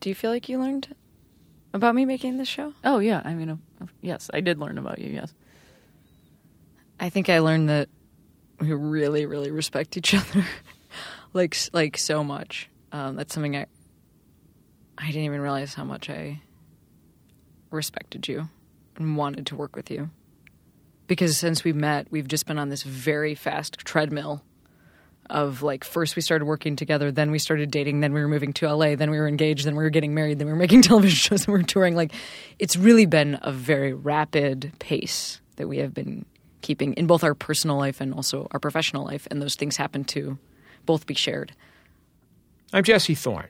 [0.00, 0.94] Do you feel like you learned
[1.74, 2.72] about me making this show?
[2.84, 5.10] Oh yeah, I mean, uh, yes, I did learn about you.
[5.10, 5.34] Yes,
[7.00, 7.88] I think I learned that
[8.60, 10.46] we really, really respect each other,
[11.32, 12.68] like like so much.
[12.92, 13.66] Um, that's something I
[14.96, 16.42] I didn't even realize how much I
[17.70, 18.48] respected you
[18.96, 20.10] and wanted to work with you.
[21.06, 24.42] Because since we met, we've just been on this very fast treadmill
[25.30, 28.52] of like first we started working together, then we started dating, then we were moving
[28.54, 30.82] to LA, then we were engaged, then we were getting married, then we were making
[30.82, 31.94] television shows and we were touring.
[31.94, 32.12] Like
[32.58, 36.24] it's really been a very rapid pace that we have been
[36.62, 40.04] keeping in both our personal life and also our professional life, and those things happen
[40.04, 40.38] to
[40.86, 41.52] both be shared.
[42.72, 43.48] I'm Jesse Thorne.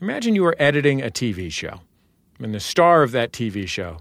[0.00, 1.80] Imagine you were editing a TV show,
[2.38, 3.98] and the star of that TV show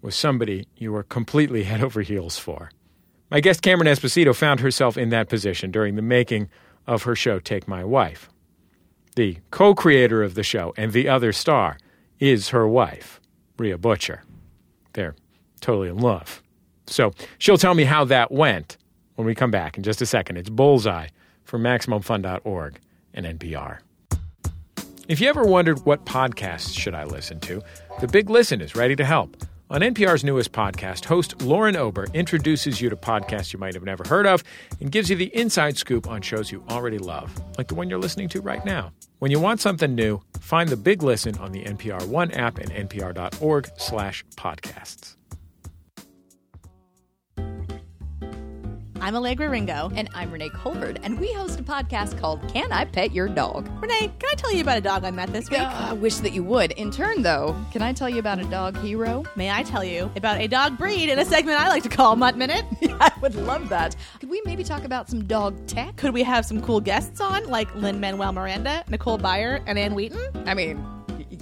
[0.00, 2.70] was somebody you were completely head over heels for.
[3.34, 6.48] My guest Cameron Esposito found herself in that position during the making
[6.86, 8.30] of her show Take My Wife.
[9.16, 11.76] The co creator of the show and the other star
[12.20, 13.20] is her wife,
[13.58, 14.22] Rhea Butcher.
[14.92, 15.16] They're
[15.60, 16.44] totally in love.
[16.86, 18.76] So she'll tell me how that went
[19.16, 20.36] when we come back in just a second.
[20.36, 21.08] It's Bullseye
[21.42, 22.78] from MaximumFun.org
[23.14, 23.78] and NPR.
[25.08, 27.64] If you ever wondered what podcasts should I listen to,
[28.00, 29.36] The Big Listen is ready to help.
[29.70, 34.04] On NPR's newest podcast, host Lauren Ober introduces you to podcasts you might have never
[34.06, 34.44] heard of
[34.78, 37.98] and gives you the inside scoop on shows you already love, like the one you're
[37.98, 38.92] listening to right now.
[39.20, 42.70] When you want something new, find The Big Listen on the NPR One app and
[42.70, 45.16] npr.org slash podcasts.
[49.04, 49.92] I'm Allegra Ringo.
[49.94, 53.68] And I'm Renee Colvert, and we host a podcast called Can I Pet Your Dog?
[53.82, 55.60] Renee, can I tell you about a dog I met this week?
[55.60, 56.72] Uh, I wish that you would.
[56.72, 59.22] In turn, though, can I tell you about a dog hero?
[59.36, 62.16] May I tell you about a dog breed in a segment I like to call
[62.16, 62.64] Mutt Minute?
[62.98, 63.94] I would love that.
[64.20, 65.96] Could we maybe talk about some dog tech?
[65.96, 69.94] Could we have some cool guests on, like Lin Manuel Miranda, Nicole Byer, and Ann
[69.94, 70.44] Wheaton?
[70.46, 70.82] I mean,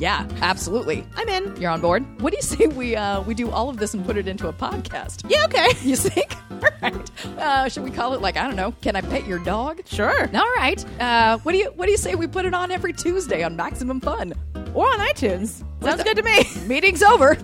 [0.03, 1.07] yeah, absolutely.
[1.15, 1.57] I'm in.
[1.61, 2.05] You're on board.
[2.21, 4.49] What do you say we uh, we do all of this and put it into
[4.49, 5.25] a podcast?
[5.31, 5.69] Yeah, okay.
[5.83, 6.35] You think?
[6.51, 7.27] all right.
[7.39, 8.73] Uh, should we call it like I don't know?
[8.83, 9.83] Can I pet your dog?
[9.87, 10.29] Sure.
[10.35, 10.85] All right.
[11.01, 13.55] Uh, what do you What do you say we put it on every Tuesday on
[13.55, 14.33] Maximum Fun
[14.75, 15.65] or on iTunes?
[15.81, 16.45] Sounds good to me.
[16.67, 17.39] Meeting's over.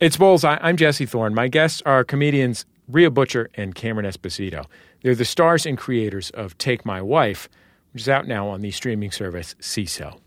[0.00, 0.58] It's Bullseye.
[0.62, 1.34] I'm Jesse Thorne.
[1.34, 4.64] My guests are comedians Rhea Butcher and Cameron Esposito.
[5.02, 7.50] They're the stars and creators of Take My Wife,
[7.94, 10.18] which is out now on the streaming service Seeso.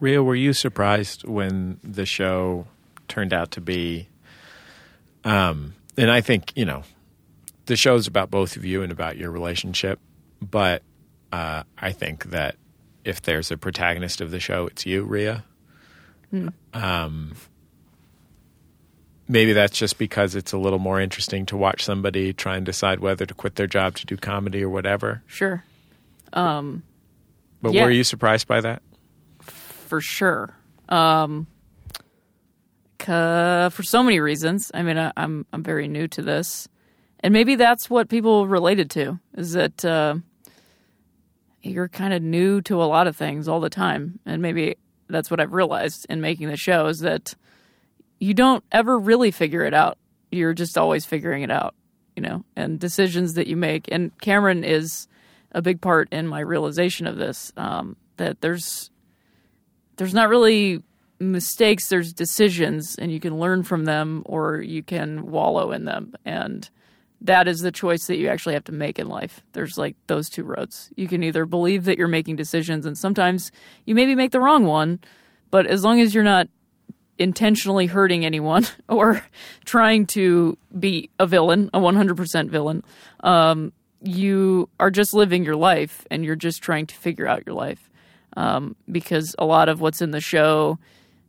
[0.00, 2.66] Rhea, were you surprised when the show
[3.08, 4.08] turned out to be?
[5.22, 6.82] Um, and I think you know,
[7.66, 10.00] the show's about both of you and about your relationship,
[10.42, 10.82] but
[11.32, 12.56] uh, I think that
[13.04, 15.44] if there's a protagonist of the show, it's you, Rhea.
[16.30, 16.48] Hmm.
[16.72, 17.36] Um,
[19.28, 22.98] maybe that's just because it's a little more interesting to watch somebody try and decide
[22.98, 25.22] whether to quit their job to do comedy or whatever.
[25.26, 25.62] Sure.
[26.34, 26.82] Um,
[27.62, 27.84] But yeah.
[27.84, 28.82] were you surprised by that?
[29.40, 30.56] for sure.
[30.88, 31.46] Um,
[32.98, 34.70] for so many reasons.
[34.74, 36.68] I mean, I, I'm I'm very new to this,
[37.20, 40.16] and maybe that's what people related to is that uh,
[41.62, 44.76] you're kind of new to a lot of things all the time, and maybe
[45.08, 47.34] that's what I've realized in making the show is that
[48.18, 49.98] you don't ever really figure it out.
[50.30, 51.74] You're just always figuring it out,
[52.16, 53.86] you know, and decisions that you make.
[53.92, 55.06] And Cameron is
[55.54, 57.52] a big part in my realization of this.
[57.56, 58.90] Um, that there's
[59.96, 60.82] there's not really
[61.20, 66.12] mistakes there's decisions and you can learn from them or you can wallow in them
[66.24, 66.70] and
[67.20, 70.28] that is the choice that you actually have to make in life there's like those
[70.28, 73.52] two roads you can either believe that you're making decisions and sometimes
[73.86, 74.98] you maybe make the wrong one
[75.50, 76.48] but as long as you're not
[77.16, 79.24] intentionally hurting anyone or
[79.64, 82.82] trying to be a villain a 100% villain
[83.20, 83.72] um,
[84.04, 87.90] you are just living your life and you're just trying to figure out your life.
[88.36, 90.78] Um, because a lot of what's in the show,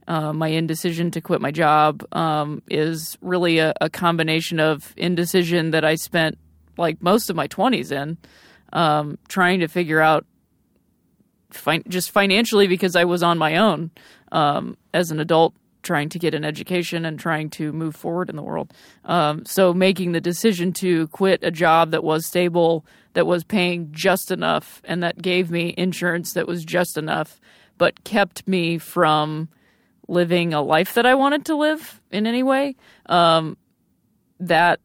[0.08, 5.72] uh, my indecision to quit my job, um, is really a, a combination of indecision
[5.72, 6.38] that I spent
[6.78, 8.18] like most of my 20s in,
[8.74, 10.26] um, trying to figure out
[11.88, 13.92] just financially because I was on my own
[14.32, 15.54] um, as an adult
[15.86, 18.74] trying to get an education and trying to move forward in the world.
[19.06, 23.90] Um, so making the decision to quit a job that was stable, that was paying
[23.92, 27.40] just enough, and that gave me insurance that was just enough,
[27.78, 29.48] but kept me from
[30.08, 32.76] living a life that I wanted to live in any way.
[33.06, 33.56] Um,
[34.40, 34.80] that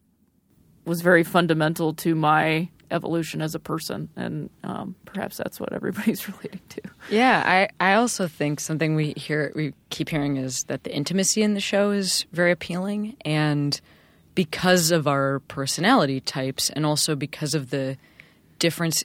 [0.84, 6.28] was very fundamental to my evolution as a person, and um, perhaps that's what everybody's
[6.28, 6.82] relating to.
[7.11, 11.43] Yeah, I, I also think something we hear we keep hearing is that the intimacy
[11.43, 13.80] in the show is very appealing, and
[14.34, 17.97] because of our personality types, and also because of the
[18.59, 19.05] difference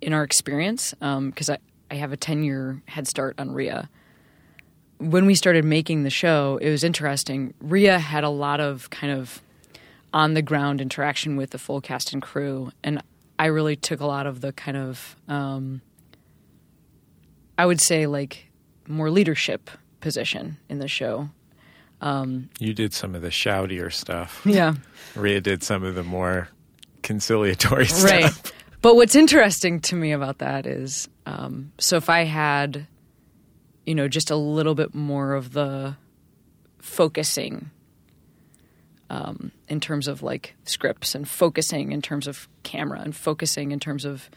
[0.00, 1.58] in our experience, because I,
[1.90, 3.88] I have a ten year head start on Rhea.
[4.98, 7.54] When we started making the show, it was interesting.
[7.60, 9.40] Rhea had a lot of kind of
[10.12, 13.02] on the ground interaction with the full cast and crew, and
[13.38, 15.80] I really took a lot of the kind of um,
[17.56, 18.50] I would say like
[18.88, 21.28] more leadership position in the show.
[22.00, 24.40] Um, You did some of the shoutier stuff.
[24.46, 24.74] Yeah.
[25.14, 26.48] Rhea did some of the more
[27.02, 28.04] conciliatory stuff.
[28.10, 28.52] right.
[28.82, 32.86] But what's interesting to me about that is, um, so if I had,
[33.84, 35.96] you know, just a little bit more of the
[36.78, 37.70] focusing
[39.10, 43.80] um, in terms of like scripts and focusing in terms of camera and focusing in
[43.80, 44.30] terms of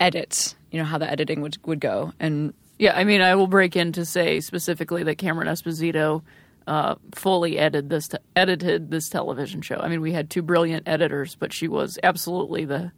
[0.00, 2.12] edits, you know, how the editing would, would go.
[2.18, 6.22] And Yeah, I mean, I will break in to say specifically that Cameron Esposito
[6.66, 9.76] uh, fully edited this te- edited this television show.
[9.76, 12.92] I mean, we had two brilliant editors, but she was absolutely the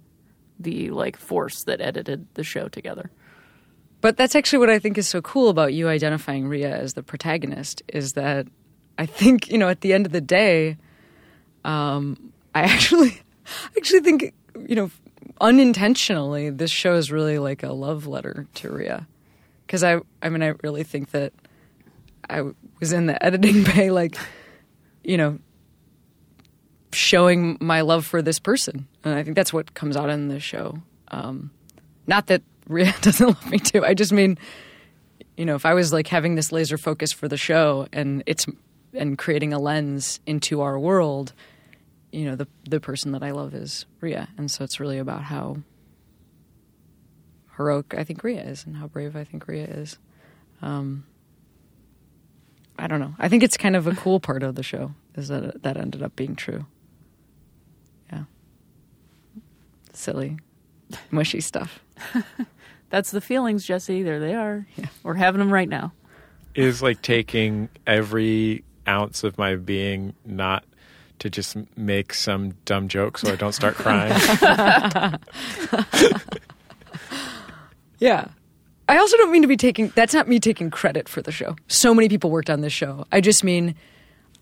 [0.58, 3.10] the like force that edited the show together.
[4.00, 7.02] But that's actually what I think is so cool about you identifying Rhea as the
[7.02, 8.46] protagonist is that
[8.98, 10.76] I think you know at the end of the day,
[11.64, 13.20] um, I actually
[13.76, 14.34] actually think
[14.66, 14.90] you know
[15.40, 19.06] unintentionally this show is really like a love letter to Rhea
[19.66, 21.32] because I I mean I really think that
[22.28, 22.42] I
[22.80, 24.16] was in the editing bay like
[25.02, 25.38] you know
[26.92, 30.40] showing my love for this person and I think that's what comes out in the
[30.40, 30.78] show.
[31.08, 31.50] Um,
[32.06, 33.84] not that Rhea doesn't love me too.
[33.84, 34.38] I just mean,
[35.36, 38.46] you know, if I was like having this laser focus for the show and it's
[38.94, 41.32] and creating a lens into our world,
[42.12, 45.22] you know, the the person that I love is Rhea, and so it's really about
[45.22, 45.58] how
[47.56, 49.98] heroic I think Rhea is and how brave I think Rhea is.
[50.62, 51.04] Um,
[52.78, 53.14] I don't know.
[53.18, 56.02] I think it's kind of a cool part of the show is that that ended
[56.02, 56.66] up being true.
[58.12, 58.24] Yeah,
[59.92, 60.38] silly,
[61.10, 61.80] mushy stuff.
[62.90, 64.02] That's the feelings, Jesse.
[64.02, 64.66] There they are.
[64.76, 64.86] Yeah.
[65.02, 65.92] We're having them right now.
[66.54, 70.64] Is like taking every ounce of my being not
[71.20, 74.12] to just make some dumb joke so I don't start crying.
[77.98, 78.26] Yeah.
[78.88, 81.56] I also don't mean to be taking that's not me taking credit for the show.
[81.68, 83.06] So many people worked on this show.
[83.10, 83.74] I just mean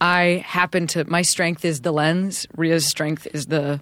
[0.01, 3.79] I happen to my strength is the lens, Rhea's strength is the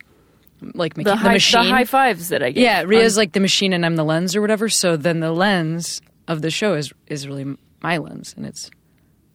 [0.74, 1.64] like making The the, high, machine.
[1.64, 2.60] the high fives that I get.
[2.62, 4.68] yeah, Rhea's like the machine and I'm the lens or whatever.
[4.68, 8.70] So then the lens of the show is is really my lens and it's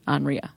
[0.06, 0.54] on Rhea.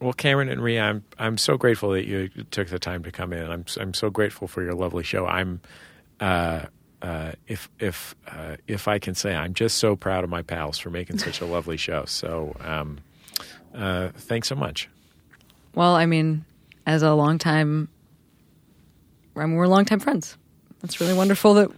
[0.00, 3.32] Well, Cameron and Rhea, I'm I'm so grateful that you took the time to come
[3.32, 3.50] in.
[3.50, 5.26] I'm I'm so grateful for your lovely show.
[5.26, 5.60] I'm
[6.20, 6.66] uh,
[7.00, 10.78] uh, if if uh, if I can say, I'm just so proud of my pals
[10.78, 12.04] for making such a lovely show.
[12.04, 12.98] So, um,
[13.74, 14.88] uh, thanks so much.
[15.74, 16.44] Well, I mean,
[16.86, 17.88] as a long time
[19.36, 20.36] I mean, we're long time friends.
[20.80, 21.70] That's really wonderful that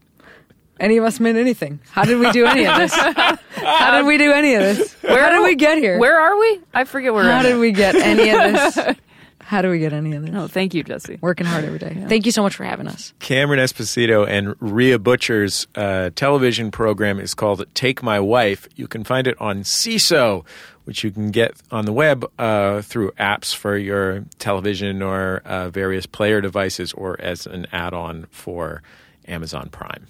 [0.81, 1.81] any of us made anything.
[1.91, 2.95] How did we do any of this?
[2.95, 4.97] How did we do any of this?
[5.03, 5.99] How did we get here?
[5.99, 6.61] Where are we?
[6.74, 7.24] I forget where.
[7.24, 7.59] How I'm did at.
[7.59, 8.97] we get any of this?
[9.41, 10.31] How do we get any of this?
[10.31, 11.16] No, thank you, Jesse.
[11.22, 12.05] Working hard every day.
[12.07, 13.14] Thank you so much for having us.
[13.18, 18.68] Cameron Esposito and Rhea Butcher's uh, television program is called Take My Wife.
[18.76, 20.45] You can find it on Seeso,
[20.85, 25.70] which you can get on the web uh, through apps for your television or uh,
[25.70, 28.83] various player devices or as an add on for
[29.26, 30.09] Amazon Prime.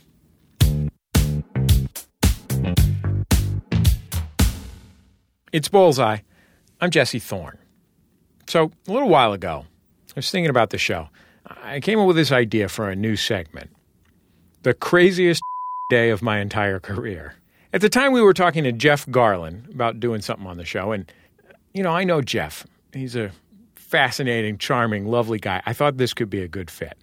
[5.51, 6.19] It's Bullseye.
[6.81, 7.59] I'm Jesse Thorne.
[8.47, 9.65] So, a little while ago,
[10.11, 11.09] I was thinking about the show.
[11.47, 13.71] I came up with this idea for a new segment
[14.63, 15.41] The craziest
[15.91, 17.35] day of my entire career.
[17.73, 20.93] At the time, we were talking to Jeff Garlin about doing something on the show.
[20.93, 21.11] And,
[21.73, 22.67] you know, I know Jeff.
[22.93, 23.31] He's a
[23.75, 25.63] fascinating, charming, lovely guy.
[25.65, 26.97] I thought this could be a good fit.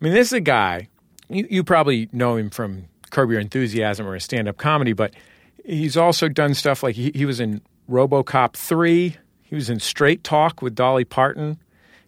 [0.00, 0.88] I mean, this is a guy,
[1.28, 5.14] you, you probably know him from Curb Your Enthusiasm or a stand up comedy, but
[5.64, 10.24] he's also done stuff like he, he was in Robocop 3, he was in Straight
[10.24, 11.58] Talk with Dolly Parton.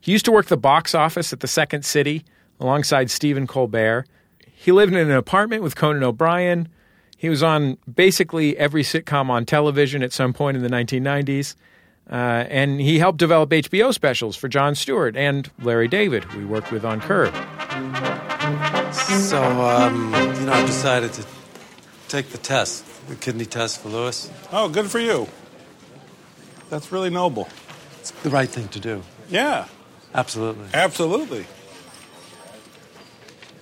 [0.00, 2.24] He used to work the box office at the Second City
[2.58, 4.06] alongside Stephen Colbert.
[4.50, 6.68] He lived in an apartment with Conan O'Brien.
[7.16, 11.54] He was on basically every sitcom on television at some point in the 1990s.
[12.10, 16.44] Uh, and he helped develop HBO specials for Jon Stewart and Larry David, who we
[16.44, 17.34] worked with on Curb.
[19.06, 21.24] So, um, you know, I've decided to
[22.08, 24.30] take the test, the kidney test for Lewis.
[24.52, 25.28] Oh, good for you.
[26.70, 27.48] That's really noble.
[28.00, 29.02] It's the right thing to do.
[29.30, 29.66] Yeah,
[30.14, 30.66] Absolutely.
[30.74, 31.46] absolutely.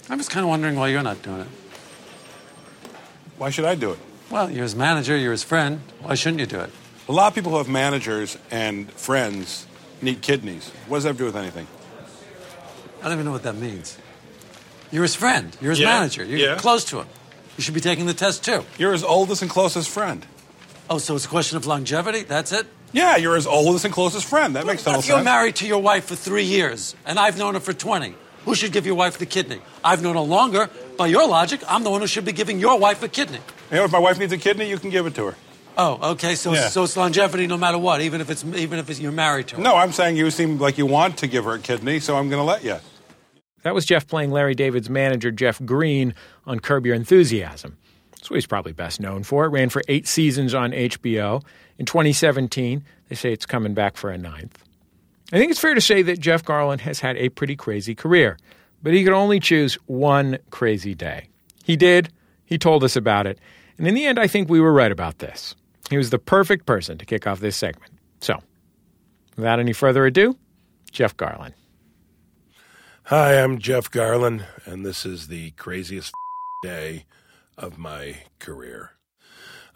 [0.09, 1.49] I'm just kind of wondering why you're not doing it.
[3.37, 3.99] Why should I do it?
[4.31, 5.81] Well, you're his manager, you're his friend.
[6.01, 6.71] Why shouldn't you do it?
[7.09, 9.67] A lot of people who have managers and friends
[10.01, 10.71] need kidneys.
[10.89, 11.67] What does that have to do with anything?
[13.01, 13.99] I don't even know what that means.
[14.95, 16.55] You're his friend, you're his Yeah, manager, you're yeah.
[16.55, 17.09] close to him.
[17.57, 18.65] You should be taking the test too.
[18.79, 20.25] You're his oldest and closest friend.
[20.89, 22.23] Oh, so it's a question of longevity?
[22.23, 22.65] That's it?
[22.93, 24.55] Yeah, you're his oldest and closest friend.
[24.55, 25.25] That makes total if you're sense.
[25.25, 28.15] married to your wife for three years and I've known her for 20?
[28.45, 29.59] Who should give your wife the kidney?
[29.83, 30.71] I've known her longer.
[30.97, 33.41] By your logic, I'm the one who should be giving your wife a kidney.
[33.73, 35.35] You know, if my wife needs a kidney, you can give it to her.
[35.77, 36.37] Oh, okay.
[36.37, 36.69] So, Yeah.
[36.69, 39.57] so it's longevity no matter what, even if it's even if it's, you're married to
[39.57, 39.63] her.
[39.63, 42.29] No, I'm saying you seem like you want to give her a kidney, so I'm
[42.29, 42.77] going to let you.
[43.65, 46.15] That was Jeff playing Larry David's manager, Jeff Greene,
[46.47, 47.79] on Curb Your Enthusiasm.
[48.13, 49.47] That's what he's probably best known for.
[49.47, 51.43] It ran for eight seasons on HBO.
[51.79, 54.63] In 2017, they say it's coming back for a ninth.
[55.33, 58.39] I think it's fair to say that Jeff Garlin has had a pretty crazy career,
[58.83, 61.29] but he could only choose one crazy day.
[61.65, 62.13] He did.
[62.45, 63.39] He told us about it.
[63.79, 65.57] And in the end, I think we were right about this.
[65.89, 67.93] He was the perfect person to kick off this segment.
[68.21, 68.43] So,
[69.37, 70.37] without any further ado,
[70.93, 71.55] Jeff Garlin.
[73.09, 76.11] Hi, I'm Jeff Garlin, and this is the craziest
[76.63, 77.05] day
[77.59, 78.93] of my career.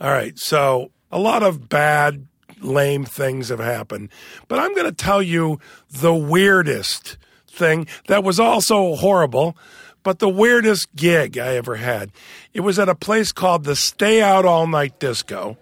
[0.01, 2.27] All right, so a lot of bad,
[2.63, 4.09] lame things have happened,
[4.49, 5.61] but I'm going to tell you
[5.91, 9.59] the weirdest thing that was also horrible,
[10.03, 12.11] but the weirdest gig I ever had.
[12.55, 15.59] It was at a place called the Stay Out All Night Disco,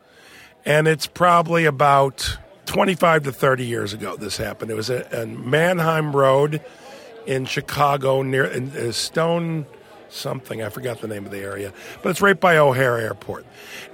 [0.64, 4.70] and it's probably about 25 to 30 years ago this happened.
[4.70, 6.62] It was at, on Mannheim Road
[7.26, 9.66] in Chicago near in, uh, Stone
[10.08, 10.62] something.
[10.62, 11.72] I forgot the name of the area,
[12.02, 13.44] but it's right by O'Hare Airport.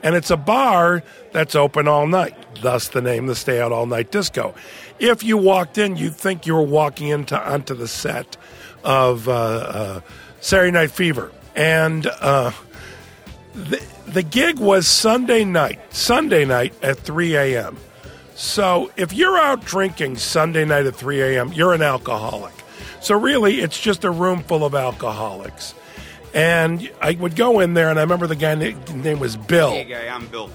[0.03, 1.03] And it's a bar
[1.33, 4.55] that's open all night, thus the name, the Stay Out All Night Disco.
[4.99, 8.37] If you walked in, you'd think you were walking into onto the set
[8.85, 10.01] of uh, uh,
[10.41, 11.33] Saturday Night Fever.
[11.55, 12.53] And uh,
[13.55, 17.77] the, the gig was Sunday night, Sunday night at 3 a.m.
[18.35, 22.55] So if you're out drinking Sunday night at 3 a.m., you're an alcoholic.
[23.03, 25.75] So really, it's just a room full of alcoholics.
[26.35, 29.73] And I would go in there, and I remember the guy na- name was Bill,
[29.73, 30.49] Hey, guy, I'm Bill.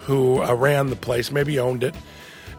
[0.00, 1.94] who uh, ran the place, maybe owned it.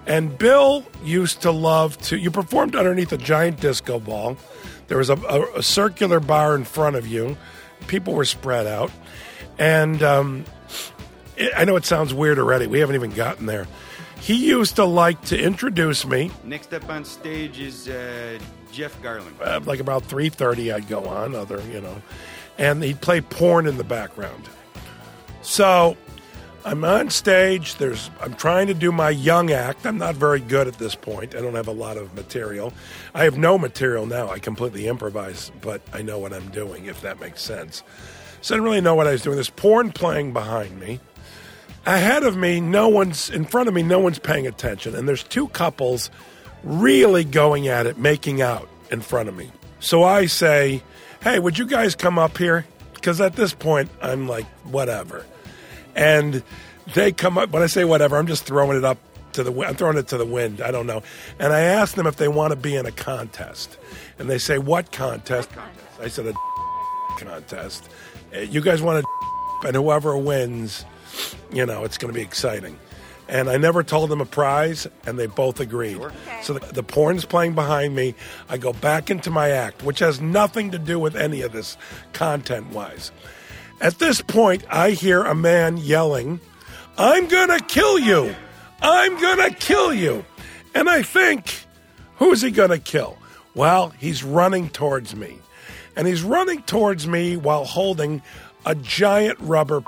[0.06, 2.18] And Bill used to love to.
[2.18, 4.38] You performed underneath a giant disco ball.
[4.88, 7.38] There was a, a, a circular bar in front of you.
[7.88, 8.92] People were spread out,
[9.58, 10.46] and um,
[11.38, 12.68] it, I know it sounds weird already.
[12.68, 13.68] We haven't even gotten there.
[14.20, 18.38] He used to like to introduce me Next up on stage is uh,
[18.72, 19.34] Jeff Garlin.
[19.42, 22.02] uh, like about 3.30 i'd go on other you know.
[22.58, 24.50] And he'd play porn in the background.
[25.42, 25.96] So
[26.66, 29.86] i'm on stage there's i'm trying to do my young act.
[29.86, 31.36] I'm not very good at this point.
[31.36, 32.74] I don't have a lot of material.
[33.16, 34.30] I have no material now.
[34.30, 37.82] I completely improvise but i know what i'm doing if that makes sense.
[38.42, 39.36] So i didn't really know what i was doing.
[39.36, 41.00] There's porn playing behind me.
[41.86, 44.96] Ahead of me no one's in front of me no one's paying attention.
[44.96, 46.12] And there's two couples
[46.64, 49.52] really going at it making out in front of me.
[49.80, 50.84] So i say
[51.24, 52.66] hey would you guys come up here?
[52.94, 55.26] Because at this point i'm like whatever.
[55.96, 56.44] And
[56.94, 58.98] they come up when i say whatever i'm just throwing it up
[59.34, 61.04] to the wi- i'm throwing it to the wind i don't know.
[61.40, 63.78] And i ask them if they want to be in a contest.
[64.18, 65.50] And they say what contest?
[66.02, 66.34] I said a
[67.18, 67.90] contest.
[68.34, 70.86] You guys want to and whoever wins
[71.52, 72.78] you know it's going to be exciting
[73.30, 76.02] and I never told them a prize, and they both agreed.
[76.42, 78.16] So the, the porn's playing behind me.
[78.50, 81.78] I go back into my act, which has nothing to do with any of this
[82.12, 83.12] content wise.
[83.82, 86.42] At this point, I hear a man yelling,
[86.98, 88.36] I'm gonna kill you!
[88.82, 90.26] I'm gonna kill you!
[90.74, 91.66] And I think,
[92.16, 93.18] who's he gonna kill?
[93.56, 95.38] Well, he's running towards me.
[95.96, 98.22] And he's running towards me while holding
[98.66, 99.82] a giant rubber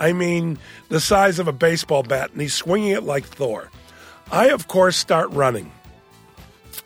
[0.00, 3.70] I mean, the size of a baseball bat, and he's swinging it like Thor.
[4.30, 5.70] I, of course, start running.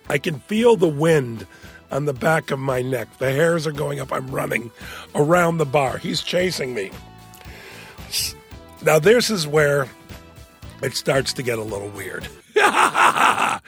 [0.08, 1.46] I can feel the wind
[1.90, 3.08] on the back of my neck.
[3.18, 4.12] The hairs are going up.
[4.12, 4.70] I'm running
[5.14, 5.98] around the bar.
[5.98, 6.90] He's chasing me.
[8.82, 9.88] Now, this is where
[10.82, 12.28] it starts to get a little weird.
[12.56, 13.60] a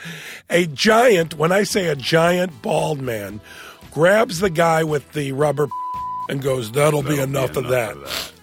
[0.72, 3.40] giant, when I say a giant bald man,
[3.92, 5.68] grabs the guy with the rubber
[6.28, 7.96] and goes, That'll, be, enough, of, that.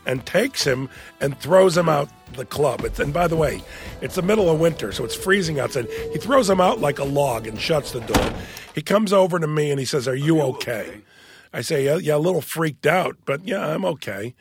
[0.08, 0.89] And takes him
[1.22, 2.82] and throws him out the club.
[2.86, 3.62] It's, and by the way,
[4.01, 5.88] it's the middle of winter, so it's freezing outside.
[6.12, 8.34] He throws him out like a log and shuts the door.
[8.74, 11.01] He comes over to me and he says, Are you okay?
[11.53, 14.34] I say, Yeah, yeah a little freaked out, but yeah, I'm okay.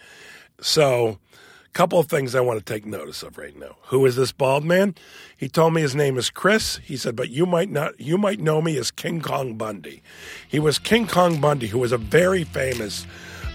[0.60, 1.18] So,
[1.64, 3.76] a couple of things I want to take notice of right now.
[3.88, 4.94] Who is this bald man?
[5.36, 6.76] He told me his name is Chris.
[6.78, 10.02] He said, but you might not, you might know me as King Kong Bundy.
[10.48, 13.06] He was King Kong Bundy, who was a very famous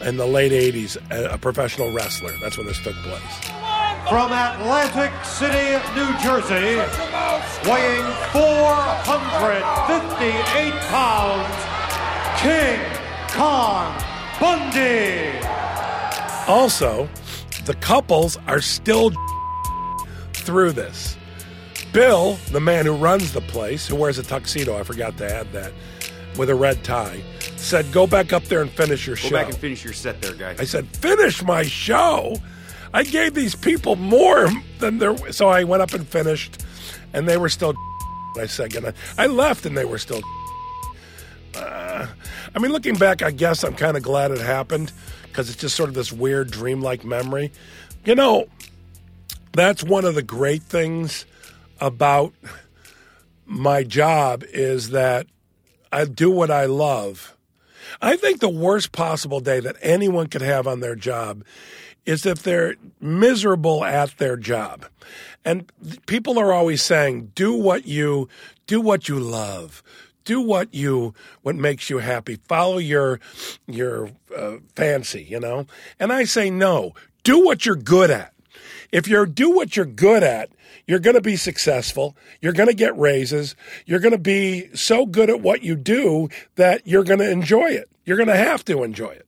[0.04, 2.34] in the late '80s, a professional wrestler.
[2.41, 3.22] That's when this took place.
[4.10, 6.82] From Atlantic City, New Jersey,
[7.70, 11.56] weighing 458 pounds,
[12.41, 12.80] King
[13.30, 13.93] Kong
[14.39, 15.32] Bundy.
[16.47, 17.08] Also,
[17.66, 19.12] the couples are still
[20.34, 21.16] through this.
[21.93, 25.54] Bill, the man who runs the place, who wears a tuxedo, I forgot to add
[25.54, 25.72] that,
[26.38, 27.22] with a red tie,
[27.62, 29.30] said, Go back up there and finish your Go show.
[29.30, 30.55] Go back and finish your set there, guy.
[30.59, 32.36] I said, Finish my show?
[32.93, 34.49] I gave these people more
[34.80, 35.32] than there.
[35.32, 36.64] So I went up and finished,
[37.14, 37.74] and they were still.
[38.38, 40.22] I said, and I, I left, and they were still.
[41.53, 42.07] Uh,
[42.55, 44.93] I mean, looking back, I guess I'm kind of glad it happened
[45.24, 47.51] because it's just sort of this weird dreamlike memory.
[48.05, 48.47] You know,
[49.51, 51.26] that's one of the great things
[51.82, 52.34] about
[53.45, 55.28] my job is that
[55.91, 57.36] I do what I love.
[58.01, 61.43] I think the worst possible day that anyone could have on their job
[62.05, 64.85] is if they're miserable at their job.
[65.45, 65.71] And
[66.05, 68.29] people are always saying, do what you
[68.67, 69.83] do what you love.
[70.23, 72.35] Do what you what makes you happy.
[72.47, 73.19] Follow your
[73.67, 75.65] your uh, fancy, you know.
[75.99, 76.93] And I say no.
[77.23, 78.33] Do what you're good at.
[78.91, 80.49] If you do what you're good at,
[80.85, 82.15] you're going to be successful.
[82.41, 83.55] You're going to get raises.
[83.85, 87.69] You're going to be so good at what you do that you're going to enjoy
[87.69, 87.89] it.
[88.05, 89.27] You're going to have to enjoy it.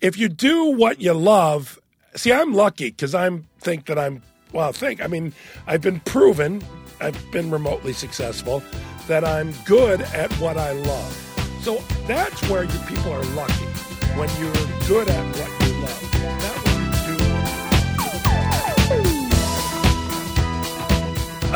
[0.00, 1.78] If you do what you love,
[2.14, 4.22] see, I'm lucky because I think that I'm,
[4.52, 5.32] well, think, I mean,
[5.66, 6.62] I've been proven,
[7.00, 8.62] I've been remotely successful,
[9.08, 11.58] that I'm good at what I love.
[11.62, 13.64] So that's where you people are lucky
[14.16, 15.65] when you're good at what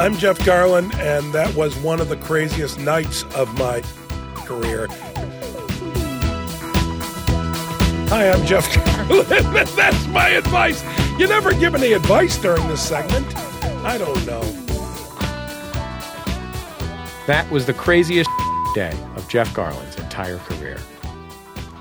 [0.00, 3.82] I'm Jeff Garlin, and that was one of the craziest nights of my
[4.46, 4.86] career.
[8.08, 9.76] Hi, I'm Jeff Garlin.
[9.76, 10.82] That's my advice.
[11.18, 13.26] You never give any advice during this segment.
[13.84, 14.40] I don't know.
[17.26, 18.30] That was the craziest
[18.74, 20.78] day of Jeff Garlin's entire career.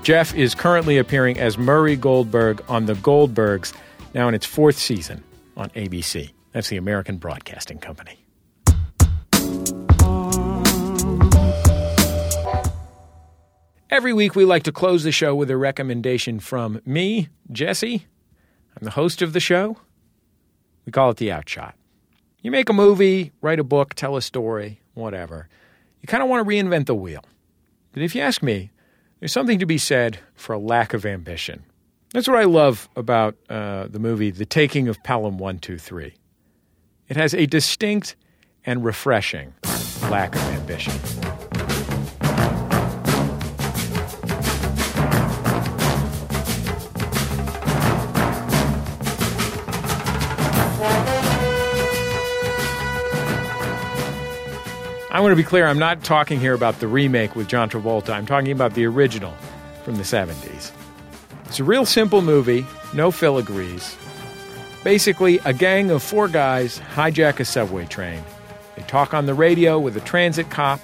[0.02, 3.72] Jeff is currently appearing as Murray Goldberg on The Goldbergs,
[4.12, 5.24] now in its fourth season
[5.56, 6.32] on ABC.
[6.52, 8.26] That's the American Broadcasting Company.
[13.90, 18.06] Every week, we like to close the show with a recommendation from me, Jesse.
[18.76, 19.78] I'm the host of the show.
[20.86, 21.74] We call it The Outshot.
[22.40, 25.48] You make a movie, write a book, tell a story, whatever.
[26.00, 27.24] You kind of want to reinvent the wheel.
[27.92, 28.70] But if you ask me,
[29.18, 31.64] there's something to be said for a lack of ambition.
[32.12, 36.14] That's what I love about uh, the movie The Taking of Pelham 123.
[37.10, 38.14] It has a distinct
[38.64, 39.52] and refreshing
[40.02, 40.92] lack of ambition.
[55.10, 58.10] I want to be clear, I'm not talking here about the remake with John Travolta.
[58.10, 59.32] I'm talking about the original
[59.82, 60.70] from the 70s.
[61.46, 63.96] It's a real simple movie, no filigrees.
[64.82, 68.22] Basically, a gang of four guys hijack a subway train.
[68.76, 70.80] They talk on the radio with a transit cop.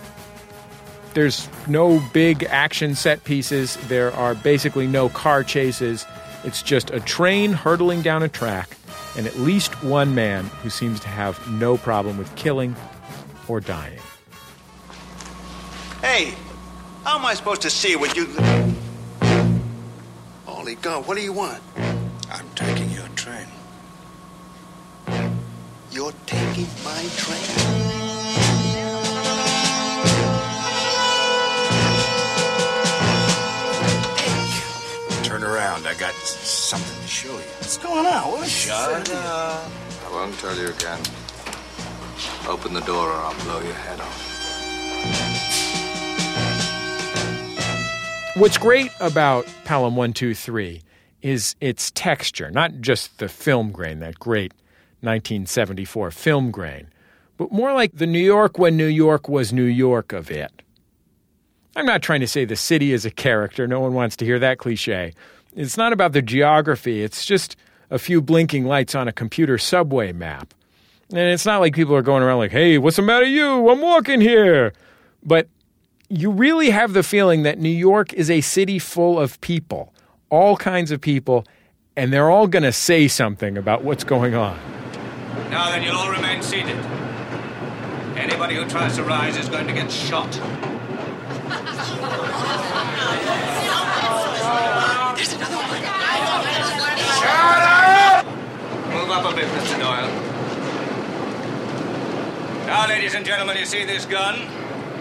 [1.15, 3.77] There's no big action set pieces.
[3.89, 6.05] There are basically no car chases.
[6.45, 8.77] It's just a train hurtling down a track
[9.17, 12.77] and at least one man who seems to have no problem with killing
[13.49, 13.99] or dying.
[16.03, 16.35] Hey,
[17.03, 18.27] how am I supposed to see what you.
[20.45, 21.63] Holy God, what do you want?
[22.31, 23.47] I'm taking your train.
[25.97, 27.41] You're taking my train?
[35.23, 35.87] Turn around.
[35.87, 37.37] I got something to show you.
[37.37, 38.31] What's going on?
[38.31, 38.47] What?
[38.47, 39.71] Shut up.
[40.07, 41.01] I won't tell you again.
[42.47, 44.23] Open the door or I'll blow your head off.
[48.37, 50.83] What's great about Pelham 123
[51.23, 54.53] is its texture, not just the film grain, that great
[55.07, 56.89] 1974 film grain,
[57.37, 60.63] but more like the New York when New York was New York of it.
[61.75, 64.39] I'm not trying to say the city is a character, no one wants to hear
[64.39, 65.13] that cliche.
[65.55, 67.57] It's not about the geography, it's just
[67.91, 70.53] a few blinking lights on a computer subway map.
[71.11, 73.69] And it's not like people are going around like, hey, what's the matter, you?
[73.69, 74.73] I'm walking here.
[75.23, 75.49] But
[76.09, 79.93] you really have the feeling that New York is a city full of people,
[80.31, 81.47] all kinds of people,
[81.97, 84.59] and they're all going to say something about what's going on.
[85.51, 86.77] Now then, you'll all remain seated.
[88.17, 90.31] Anybody who tries to rise is going to get shot.
[95.17, 95.67] There's another one.
[97.17, 98.27] Shut up!
[98.93, 99.79] Move up a bit, Mr.
[99.79, 100.11] Doyle.
[102.67, 104.49] Now, ladies and gentlemen, you see this gun?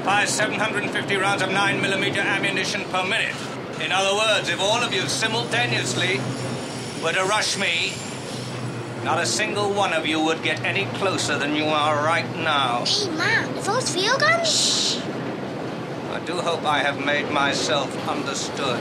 [0.04, 3.36] Fires 750 rounds of 9mm ammunition per minute.
[3.82, 6.20] In other words, if all of you simultaneously
[7.04, 7.92] were to rush me,
[9.06, 12.84] not a single one of you would get any closer than you are right now.
[12.86, 14.50] Hey, Mom, are those field guns?
[14.50, 14.98] Shh.
[16.10, 18.80] I do hope I have made myself understood.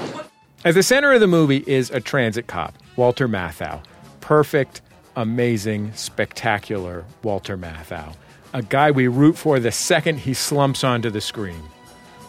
[0.65, 3.85] At the center of the movie is a transit cop, Walter Matthau.
[4.23, 4.81] Perfect,
[5.15, 8.15] amazing, spectacular Walter Matthau.
[8.55, 11.63] A guy we root for the second he slumps onto the screen.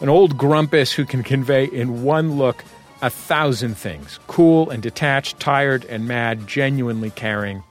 [0.02, 2.62] An old grumpus who can convey in one look
[3.00, 7.62] a thousand things cool and detached, tired and mad, genuinely caring.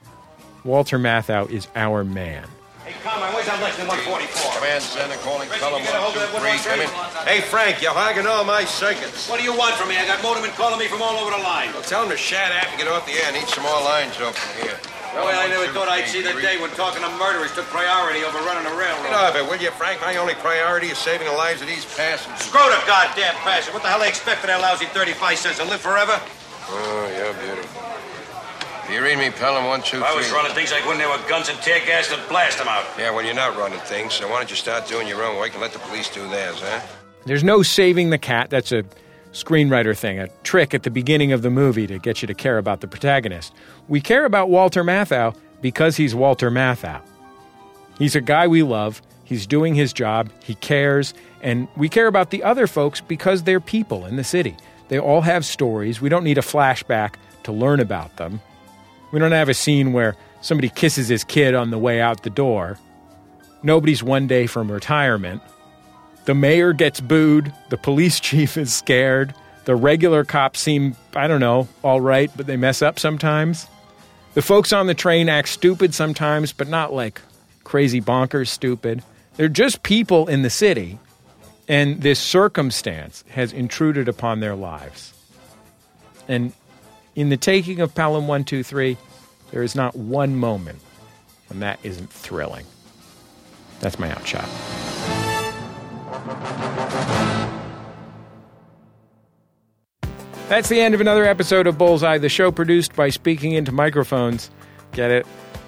[0.66, 2.42] Walter Matthau is our man.
[2.82, 4.58] Hey, Carmine, where's that Lexington 144?
[4.58, 6.58] Command center calling column get a hold of that 123.
[6.66, 6.90] Come in.
[7.22, 9.30] Hey, Frank, you're hogging all my circuits.
[9.30, 9.98] What do you want from me?
[9.98, 11.70] I got motormen calling me from all over the line.
[11.70, 13.30] Well, tell him to shut up and get off the air.
[13.30, 14.74] I need some more lines open here.
[15.14, 18.36] Well, I never thought I'd see the day when talking to murderers took priority over
[18.42, 19.06] running a railroad.
[19.06, 20.02] Get off it, will you, Frank?
[20.02, 22.42] My only priority is saving the lives of these passengers.
[22.42, 23.70] Screw the goddamn passion.
[23.70, 26.18] What the hell they expect for their lousy 35 cents to live forever?
[26.68, 27.75] Oh, you're beautiful.
[28.86, 29.64] Do you read me, Pelham?
[29.66, 32.08] One, two, If I was running things like when there were guns and tear gas
[32.08, 32.84] to blast them out.
[32.96, 35.52] Yeah, well, you're not running things, so why don't you start doing your own work
[35.52, 36.80] and let the police do theirs, huh?
[37.24, 38.50] There's no saving the cat.
[38.50, 38.84] That's a
[39.32, 42.58] screenwriter thing, a trick at the beginning of the movie to get you to care
[42.58, 43.52] about the protagonist.
[43.88, 47.02] We care about Walter Matthau because he's Walter Matthau.
[47.98, 49.02] He's a guy we love.
[49.24, 50.30] He's doing his job.
[50.44, 51.12] He cares.
[51.42, 54.56] And we care about the other folks because they're people in the city.
[54.88, 56.00] They all have stories.
[56.00, 58.40] We don't need a flashback to learn about them.
[59.12, 62.30] We don't have a scene where somebody kisses his kid on the way out the
[62.30, 62.78] door.
[63.62, 65.42] Nobody's one day from retirement.
[66.24, 67.52] The mayor gets booed.
[67.70, 69.34] The police chief is scared.
[69.64, 73.66] The regular cops seem, I don't know, all right, but they mess up sometimes.
[74.34, 77.20] The folks on the train act stupid sometimes, but not like
[77.64, 79.02] crazy bonkers stupid.
[79.36, 80.98] They're just people in the city,
[81.66, 85.12] and this circumstance has intruded upon their lives.
[86.28, 86.52] And
[87.16, 88.96] in the taking of Pelham 123,
[89.50, 90.78] there is not one moment
[91.48, 92.66] when that isn't thrilling.
[93.80, 94.48] That's my outshot.
[100.48, 104.50] That's the end of another episode of Bullseye, the show produced by Speaking Into Microphones.
[104.92, 105.26] Get it?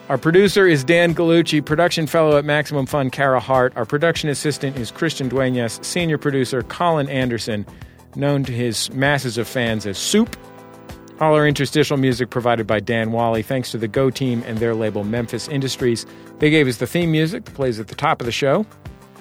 [0.09, 3.72] Our producer is Dan Galucci, production fellow at Maximum Fun, Kara Hart.
[3.76, 7.66] Our production assistant is Christian Duenas, senior producer Colin Anderson,
[8.16, 10.36] known to his masses of fans as Soup.
[11.21, 14.73] All our interstitial music provided by Dan Wally, thanks to the Go team and their
[14.73, 16.07] label Memphis Industries.
[16.39, 18.64] They gave us the theme music that plays at the top of the show.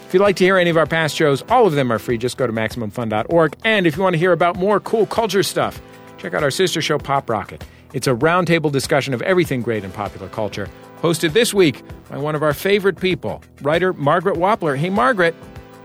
[0.05, 2.19] If you'd like to hear any of our past shows, all of them are free.
[2.19, 3.57] Just go to MaximumFun.org.
[3.63, 5.81] And if you want to hear about more cool culture stuff,
[6.19, 7.65] check out our sister show, Pop Rocket.
[7.93, 10.69] It's a roundtable discussion of everything great in popular culture,
[11.01, 14.77] hosted this week by one of our favorite people, writer Margaret Wappler.
[14.77, 15.33] Hey, Margaret,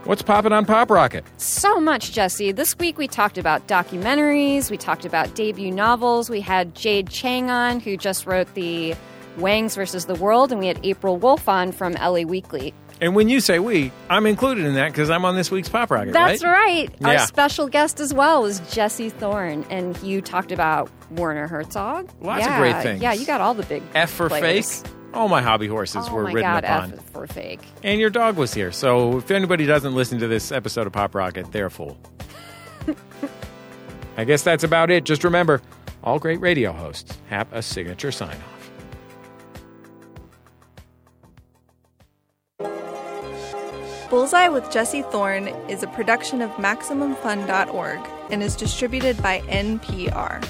[0.05, 1.23] what's popping on Pop Rocket?
[1.37, 2.51] So much, Jesse.
[2.51, 6.29] This week we talked about documentaries, we talked about debut novels.
[6.29, 8.95] We had Jade Chang on, who just wrote the
[9.37, 12.73] Wangs versus the World, and we had April Wolfe on from LA Weekly.
[13.01, 15.89] And when you say we, I'm included in that because I'm on this week's Pop
[15.91, 16.89] Rocket, That's right?
[17.01, 17.19] right.
[17.19, 22.09] Our special guest as well was Jesse Thorne, and you talked about Werner Herzog.
[22.21, 23.01] Lots of yeah, great things.
[23.01, 24.81] Yeah, you got all the big F for players.
[24.83, 24.91] fake.
[25.13, 26.93] All my hobby horses Oh were my ridden God, upon.
[26.93, 27.61] F for fake.
[27.83, 28.71] And your dog was here.
[28.71, 31.97] So if anybody doesn't listen to this episode of Pop Rocket, they're a fool.
[34.17, 35.03] I guess that's about it.
[35.03, 35.61] Just remember,
[36.03, 38.53] all great radio hosts have a signature sign off.
[44.09, 47.99] Bullseye with Jesse Thorne is a production of MaximumFun.org
[48.29, 50.43] and is distributed by NPR.